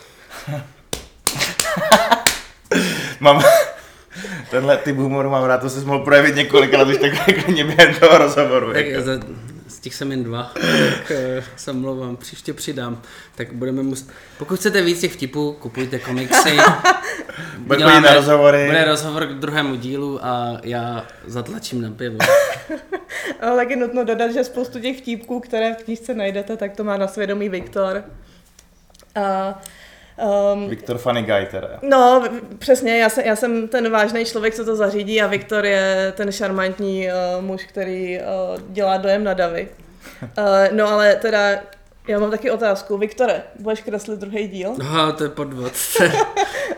[3.20, 3.44] Mám,
[4.52, 8.18] tenhle typ humoru mám rád, to se mohl projevit několikrát už tak jako během toho
[8.18, 8.74] rozhovoru.
[8.74, 9.26] Tak Jako.
[9.80, 13.02] Z těch jsem jen dva, tak eh, se mluvám, příště přidám.
[13.36, 14.08] Tak budeme muset,
[14.38, 16.58] pokud chcete víc těch vtipů, kupujte komiksy.
[17.58, 18.66] Bude chodit na rozhovory.
[18.66, 22.18] Bude rozhovor k druhému dílu a já zatlačím na pivo.
[23.42, 26.98] ale taky nutno dodat, že spoustu těch vtípků, které v knížce najdete, tak to má
[26.98, 28.04] na svědomí Viktor.
[29.16, 29.62] A,
[30.53, 31.80] um, Viktor Funny Guy teda.
[31.82, 32.24] No,
[32.59, 36.32] přesně, já jsem, já jsem ten vážný člověk, co to zařídí a Viktor je ten
[36.32, 38.26] šarmantní uh, muž, který uh,
[38.70, 39.67] dělá dojem na davy.
[40.22, 41.49] Uh, no ale teda,
[42.07, 42.97] já mám taky otázku.
[42.97, 44.76] Viktore, budeš kreslit druhý díl?
[44.78, 45.72] No, to je podvod.
[45.97, 46.11] To je,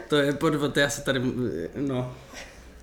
[0.07, 1.21] to je podvod, já se tady,
[1.75, 2.13] no,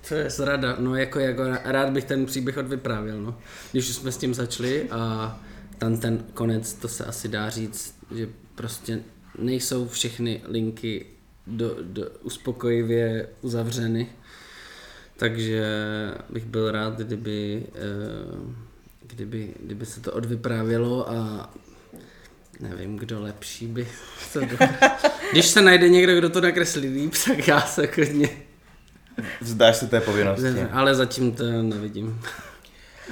[0.09, 0.75] to je zrada.
[0.79, 3.35] No, jako, jako rád bych ten příběh odvyprávěl, no.
[3.71, 5.37] Když už jsme s tím začali a
[5.77, 8.99] tam ten konec, to se asi dá říct, že prostě
[9.37, 11.05] nejsou všechny linky
[11.47, 14.09] do, do, uspokojivě uzavřeny.
[15.17, 15.63] Takže
[16.29, 18.55] bych byl rád, kdyby, eh,
[19.07, 21.49] kdyby, kdyby se to odvyprávělo a
[22.59, 23.87] nevím, kdo lepší by
[24.33, 24.57] to do...
[25.31, 28.29] Když se najde někdo, kdo to nakreslí líp, tak já se klidně...
[29.41, 30.61] Vzdáš se té povinnosti.
[30.71, 32.21] Ale zatím to nevidím.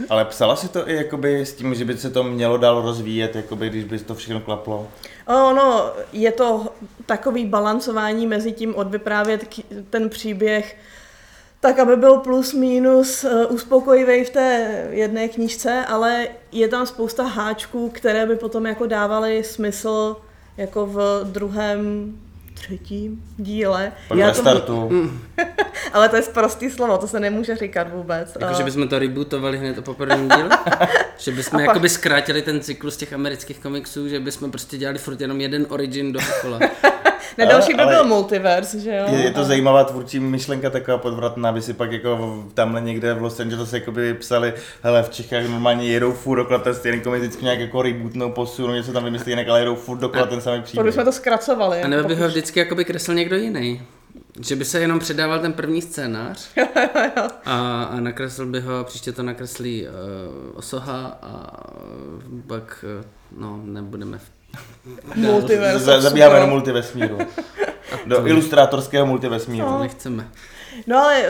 [0.09, 3.35] Ale psala si to i jakoby s tím, že by se to mělo dál rozvíjet,
[3.35, 4.87] jakoby, když by to všechno klaplo?
[5.27, 6.65] Ono, je to
[7.05, 9.45] takový balancování mezi tím odvyprávět
[9.89, 10.77] ten příběh
[11.59, 17.23] tak, aby byl plus minus uh, uspokojivý v té jedné knížce, ale je tam spousta
[17.23, 20.15] háčků, které by potom jako dávaly smysl
[20.57, 22.13] jako v druhém
[22.59, 23.91] třetím díle.
[24.07, 25.11] Pak Já startu.
[25.93, 28.37] ale to je prostý slovo, to se nemůže říkat vůbec.
[28.41, 30.49] Jako, že bychom to rebootovali hned po prvním díle?
[31.17, 31.67] že bychom pak...
[31.67, 36.13] jakoby zkrátili ten cyklus těch amerických komiksů, že bychom prostě dělali furt jenom jeden origin
[36.13, 36.59] do kola.
[37.37, 39.05] Ne, další by byl multiverse, že jo?
[39.09, 43.21] Je, je to zajímavá tvůrčí myšlenka taková podvratná, aby si pak jako tamhle někde v
[43.21, 47.43] Los Angeles jakoby psali, hele, v Čechách normálně jedou furt dokola ten stejný komik, vždycky
[47.43, 50.85] nějak jako rebootnou posunou, něco tam vymyslí jinak, ale jedou furt dokola ten samý příběh.
[50.85, 51.81] To jsme to zkracovali.
[51.81, 53.81] A nebo by ho vždycky jakoby kreslil někdo jiný.
[54.39, 56.49] Že by se jenom předával ten první scénář
[57.45, 61.63] a, a nakreslil by ho, příště to nakreslí uh, Osoha a
[62.47, 63.05] pak, uh,
[63.41, 64.36] no, nebudeme v
[65.15, 66.01] Multiverse.
[66.01, 67.17] Zabíháme do multivesmíru.
[68.05, 69.65] Do ilustrátorského multivesmíru.
[69.65, 69.79] No.
[69.79, 70.27] Nechceme.
[70.87, 71.29] No ale eh,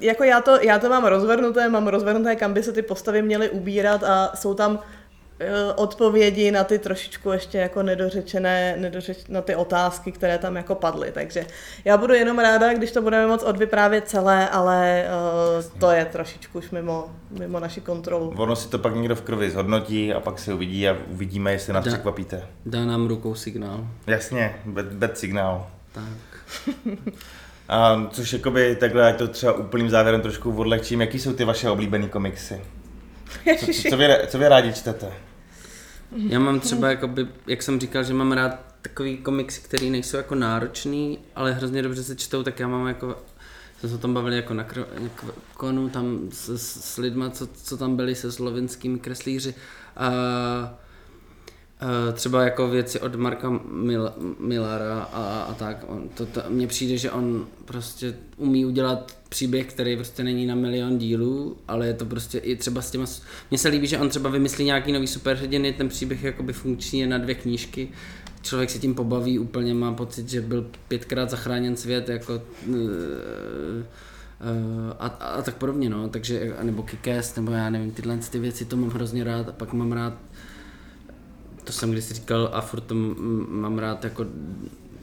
[0.00, 3.50] jako já to, já to mám rozvrnuté, mám rozvrnuté, kam by se ty postavy měly
[3.50, 4.78] ubírat a jsou tam
[5.76, 11.10] odpovědi na ty trošičku ještě jako nedořečené, nedořeč, na ty otázky, které tam jako padly.
[11.12, 11.46] Takže
[11.84, 15.04] já budu jenom ráda, když to budeme moc odvyprávět celé, ale
[15.64, 17.06] uh, to je trošičku už mimo,
[17.38, 18.34] mimo naši kontrolu.
[18.36, 21.72] Ono si to pak někdo v krvi zhodnotí a pak si uvidí a uvidíme, jestli
[21.72, 22.42] nás překvapíte.
[22.66, 23.86] Dá nám rukou signál.
[24.06, 25.66] Jasně, bad, bad signál.
[25.92, 26.04] Tak.
[27.68, 31.70] a což jakoby takhle, ať to třeba úplným závěrem trošku odlehčím, jaký jsou ty vaše
[31.70, 32.60] oblíbené komiksy?
[33.60, 35.12] Co, co, co, vy, co vy rádi čtete?
[36.16, 40.34] Já mám třeba, jakoby, jak jsem říkal, že mám rád takový komiksy, který nejsou jako
[40.34, 43.16] náročný, ale hrozně dobře se čtou, tak já mám jako
[43.80, 44.66] jsme se o tom bavili jako na
[45.54, 49.54] konu tam s, s, lidma, co, co tam byli se slovenskými kreslíři.
[49.96, 50.10] A
[51.80, 55.84] Eh, třeba jako věci od Marka Mil, Millara a, a tak.
[55.86, 60.54] On, to, to, mně přijde, že on prostě umí udělat příběh, který prostě není na
[60.54, 63.04] milion dílů, ale je to prostě i třeba s těma...
[63.50, 67.06] Mně se líbí, že on třeba vymyslí nějaký nový superhrdiny, ten příběh jakoby funkční je
[67.06, 67.88] na dvě knížky,
[68.42, 72.76] člověk se tím pobaví úplně, má pocit, že byl pětkrát zachráněn svět, jako uh,
[74.98, 78.76] a, a, tak podobně, no, takže, nebo Kikes, nebo já nevím, tyhle ty věci, to
[78.76, 80.14] mám hrozně rád a pak mám rád
[81.68, 82.94] to jsem když říkal a furt to
[83.48, 84.26] mám rád jako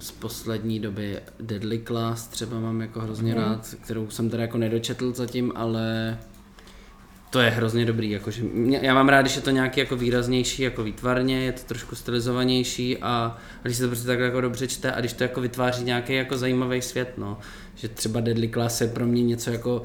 [0.05, 3.41] z poslední doby Deadly Class třeba mám jako hrozně mm.
[3.41, 6.17] rád, kterou jsem teda jako nedočetl zatím, ale
[7.29, 8.43] to je hrozně dobrý, jakože
[8.81, 12.97] já mám rád, když je to nějaký jako výraznější jako výtvarně, je to trošku stylizovanější
[12.97, 16.13] a když se to prostě tak jako dobře čte a když to jako vytváří nějaký
[16.13, 17.37] jako zajímavý svět, no.
[17.75, 19.83] Že třeba Deadly Class je pro mě něco jako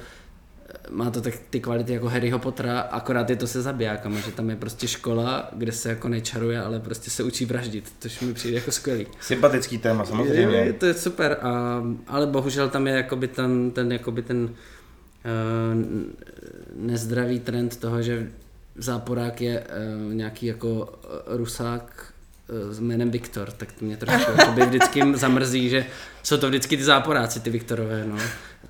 [0.91, 4.51] má to tak ty kvality jako Harryho Pottera, akorát je to se zabijákama, že tam
[4.51, 8.57] je prostě škola, kde se jako nečaruje, ale prostě se učí vraždit, což mi přijde
[8.57, 9.07] jako skvělý.
[9.21, 10.57] Sympatický téma, samozřejmě.
[10.57, 14.43] Je, je, to je super, a, ale bohužel tam je jakoby ten, ten, jakoby ten
[14.43, 14.51] uh,
[16.77, 18.31] nezdravý trend toho, že
[18.77, 20.87] záporák je uh, nějaký jako uh,
[21.27, 22.13] rusák
[22.71, 24.33] s jménem Viktor, tak to mě trošku
[24.67, 25.87] vždycky zamrzí, že
[26.23, 28.17] jsou to vždycky ty záporáci, ty Viktorové, no.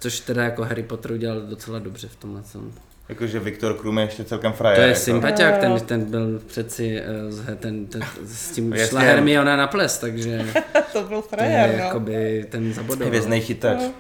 [0.01, 2.73] Což teda jako Harry Potter udělal docela dobře v tomhle tom.
[3.09, 4.77] Jakože Viktor Krum je ještě celkem frajer.
[4.77, 5.01] To je jako.
[5.01, 10.47] sympatiák, ten, ten byl přeci uh, ten, ten, s tím šla Hermiona na ples, takže...
[10.93, 11.85] to byl frajer, no.
[11.85, 13.09] jakoby ten zabodoval.
[13.09, 13.79] Hvězdnej chytač.
[13.79, 13.93] No.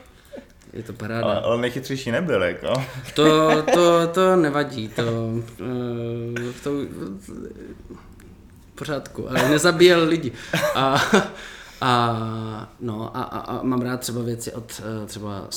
[0.72, 1.24] Je to paráda.
[1.24, 2.72] Ale, ale nejchytřejší nebyl, jako.
[3.14, 6.70] To, to, to nevadí, to, uh, to
[8.70, 10.32] v pořádku, ale nezabíjel lidi.
[10.74, 11.02] A,
[11.80, 15.48] a, no, a, a, a mám rád třeba věci od uh, třeba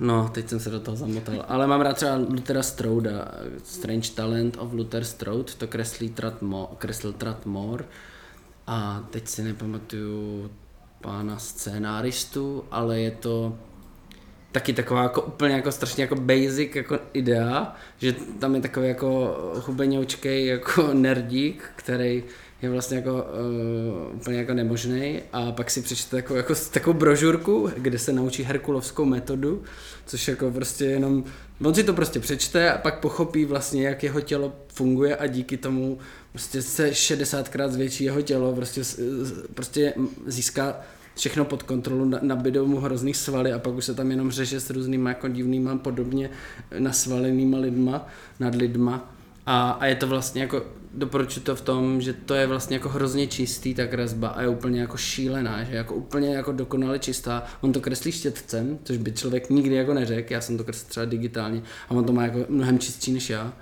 [0.00, 1.44] No, teď jsem se do toho zamotal.
[1.48, 3.32] Ale mám rád třeba Luthera Strouda.
[3.64, 7.84] Strange Talent of Luther Stroud, to kreslí Trat Mo, kreslil Trat Moore.
[8.66, 10.50] A teď si nepamatuju
[11.00, 13.58] pána scénáristu, ale je to
[14.52, 19.36] taky taková jako úplně jako strašně jako basic jako idea, že tam je takový jako
[19.66, 22.24] hubeňoučkej jako nerdík, který
[22.62, 27.70] je vlastně jako uh, úplně jako nemožný a pak si přečte takovou, jako, takovou brožurku,
[27.76, 29.62] kde se naučí herkulovskou metodu,
[30.06, 31.24] což jako prostě jenom,
[31.64, 35.56] on si to prostě přečte a pak pochopí vlastně, jak jeho tělo funguje a díky
[35.56, 35.98] tomu
[36.32, 38.82] prostě se 60krát zvětší jeho tělo, prostě,
[39.54, 39.94] prostě
[40.26, 40.80] získá
[41.16, 44.70] všechno pod kontrolu, nabidou mu hrozný svaly a pak už se tam jenom řeže s
[44.70, 46.30] různýma jako divnýma podobně
[46.78, 48.06] nasvalenýma lidma
[48.40, 49.12] nad lidma.
[49.46, 50.62] A, a je to vlastně jako
[50.96, 54.48] doporučuji to v tom, že to je vlastně jako hrozně čistý ta kresba a je
[54.48, 57.44] úplně jako šílená, že jako úplně jako dokonale čistá.
[57.60, 61.06] On to kreslí štětcem, což by člověk nikdy jako neřekl, já jsem to kreslil třeba
[61.06, 63.52] digitálně a on to má jako mnohem čistší než já.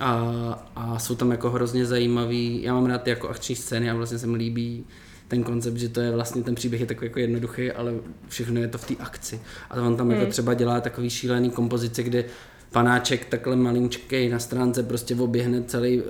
[0.00, 3.94] A, a jsou tam jako hrozně zajímavý, já mám rád ty jako akční scény a
[3.94, 4.84] vlastně se mi líbí
[5.28, 7.94] ten koncept, že to je vlastně ten příběh je takový jako jednoduchý, ale
[8.28, 9.40] všechno je to v té akci.
[9.70, 10.20] A on tam jako hmm.
[10.20, 12.24] jako třeba dělá takový šílený kompozice, kde
[12.70, 16.06] panáček takhle malinčkej na stránce prostě oběhne celý uh,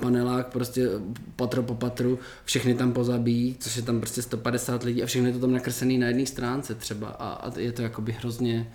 [0.00, 0.88] panelák prostě
[1.36, 5.34] patro po patru, všechny tam pozabíjí, což je tam prostě 150 lidí a všechno je
[5.34, 8.68] to tam nakreslený na jedné stránce třeba a, a je to jakoby hrozně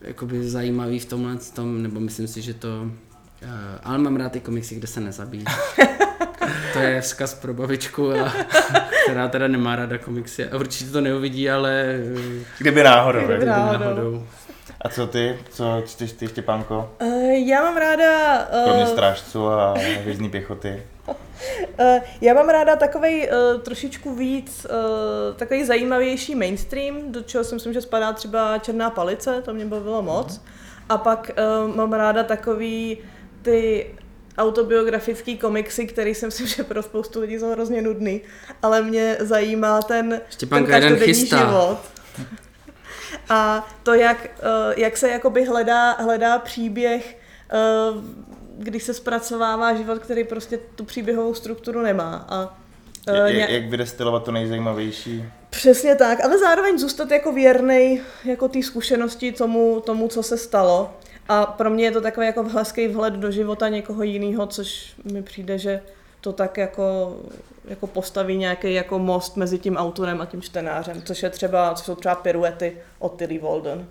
[0.00, 2.82] jakoby zajímavý v tomhle tom, nebo myslím si, že to
[3.42, 3.48] uh,
[3.82, 5.44] ale mám rád ty komiksy, kde se nezabíjí.
[6.72, 8.32] to je vzkaz pro babičku, a,
[9.04, 12.00] která teda nemá ráda komiksy a určitě to neuvidí, ale...
[12.58, 13.26] Kdyby náhodou.
[13.26, 13.84] Kdyby náhodou.
[13.84, 14.26] náhodou.
[14.82, 15.38] A co ty?
[15.50, 16.90] Co čteš ty, Štěpánko?
[17.02, 18.38] Uh, já mám ráda...
[18.38, 18.64] Uh...
[18.64, 20.82] Kromě strážců a hvězdní pěchoty.
[21.06, 21.14] Uh,
[22.20, 27.72] já mám ráda takový uh, trošičku víc, uh, takový zajímavější mainstream, do čeho si myslím,
[27.72, 30.36] že spadá třeba Černá palice, to mě bavilo moc.
[30.36, 30.40] Uh-huh.
[30.88, 31.30] A pak
[31.68, 32.98] uh, mám ráda takový
[33.42, 33.86] ty
[34.38, 38.20] autobiografický komiksy, který si myslím, že pro spoustu lidí jsou hrozně nudný,
[38.62, 41.78] ale mě zajímá ten, ten každodenní život.
[43.28, 47.18] A to, jak, eh, jak se jakoby hledá, hledá příběh,
[47.50, 47.56] eh,
[48.58, 52.26] když se zpracovává život, který prostě tu příběhovou strukturu nemá.
[52.28, 52.58] A
[53.12, 55.24] jak, eh, jak vydestilovat to nejzajímavější?
[55.50, 60.94] Přesně tak, ale zároveň zůstat jako věrný jako té zkušenosti tomu, tomu, co se stalo.
[61.28, 65.22] A pro mě je to takový jako hezký vhled do života někoho jiného, což mi
[65.22, 65.80] přijde, že
[66.20, 67.16] to tak jako,
[67.64, 71.84] jako postaví nějaký jako most mezi tím autorem a tím čtenářem, což je třeba, co
[71.84, 73.86] jsou třeba piruety od Tilly Walden.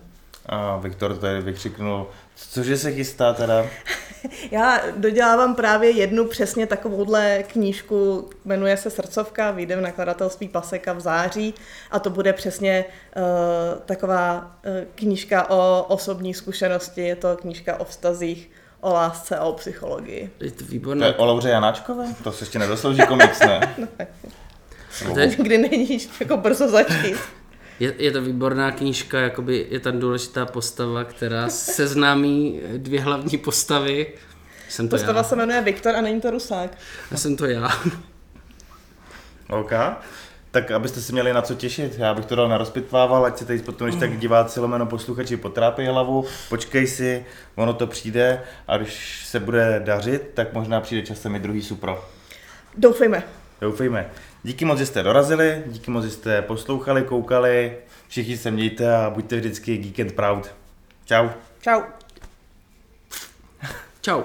[0.46, 2.06] A Viktor tady vykřiknul,
[2.36, 3.66] cože se chystá teda?
[4.50, 11.00] Já dodělávám právě jednu přesně takovouhle knížku, jmenuje se Srdcovka, vyjde v nakladatelství Paseka v
[11.00, 11.54] září
[11.90, 12.84] a to bude přesně
[13.16, 13.22] uh,
[13.86, 18.50] taková uh, knížka o osobní zkušenosti, je to knížka o vztazích
[18.80, 20.30] o lásce a o psychologii.
[20.40, 21.00] Je to výborné.
[21.00, 22.04] To je o Lauře Janáčkové?
[22.24, 23.74] To se ještě nedoslouží komiks, ne?
[25.04, 25.28] no, to je...
[25.36, 27.16] Kdy není jako brzo začít.
[27.80, 34.06] Je, je to výborná knížka, jakoby je tam důležitá postava, která seznámí dvě hlavní postavy.
[34.68, 35.24] Jsem to Postava já.
[35.24, 36.70] se jmenuje Viktor a není to Rusák.
[37.10, 37.68] Já jsem to já.
[39.50, 39.72] OK.
[40.50, 43.44] Tak abyste si měli na co těšit, já bych to dal na rozpitvával, ať se
[43.44, 48.76] tady potom, když tak diváci lomeno posluchači potrápí hlavu, počkej si, ono to přijde a
[48.76, 52.04] když se bude dařit, tak možná přijde časem i druhý supro.
[52.76, 53.22] Doufejme.
[53.60, 54.10] Doufejme.
[54.42, 57.76] Díky moc, že jste dorazili, díky moc, že jste poslouchali, koukali,
[58.08, 60.54] všichni se mějte a buďte vždycky geek and proud.
[61.04, 61.28] Čau.
[61.60, 61.82] Čau.
[64.00, 64.22] Čau.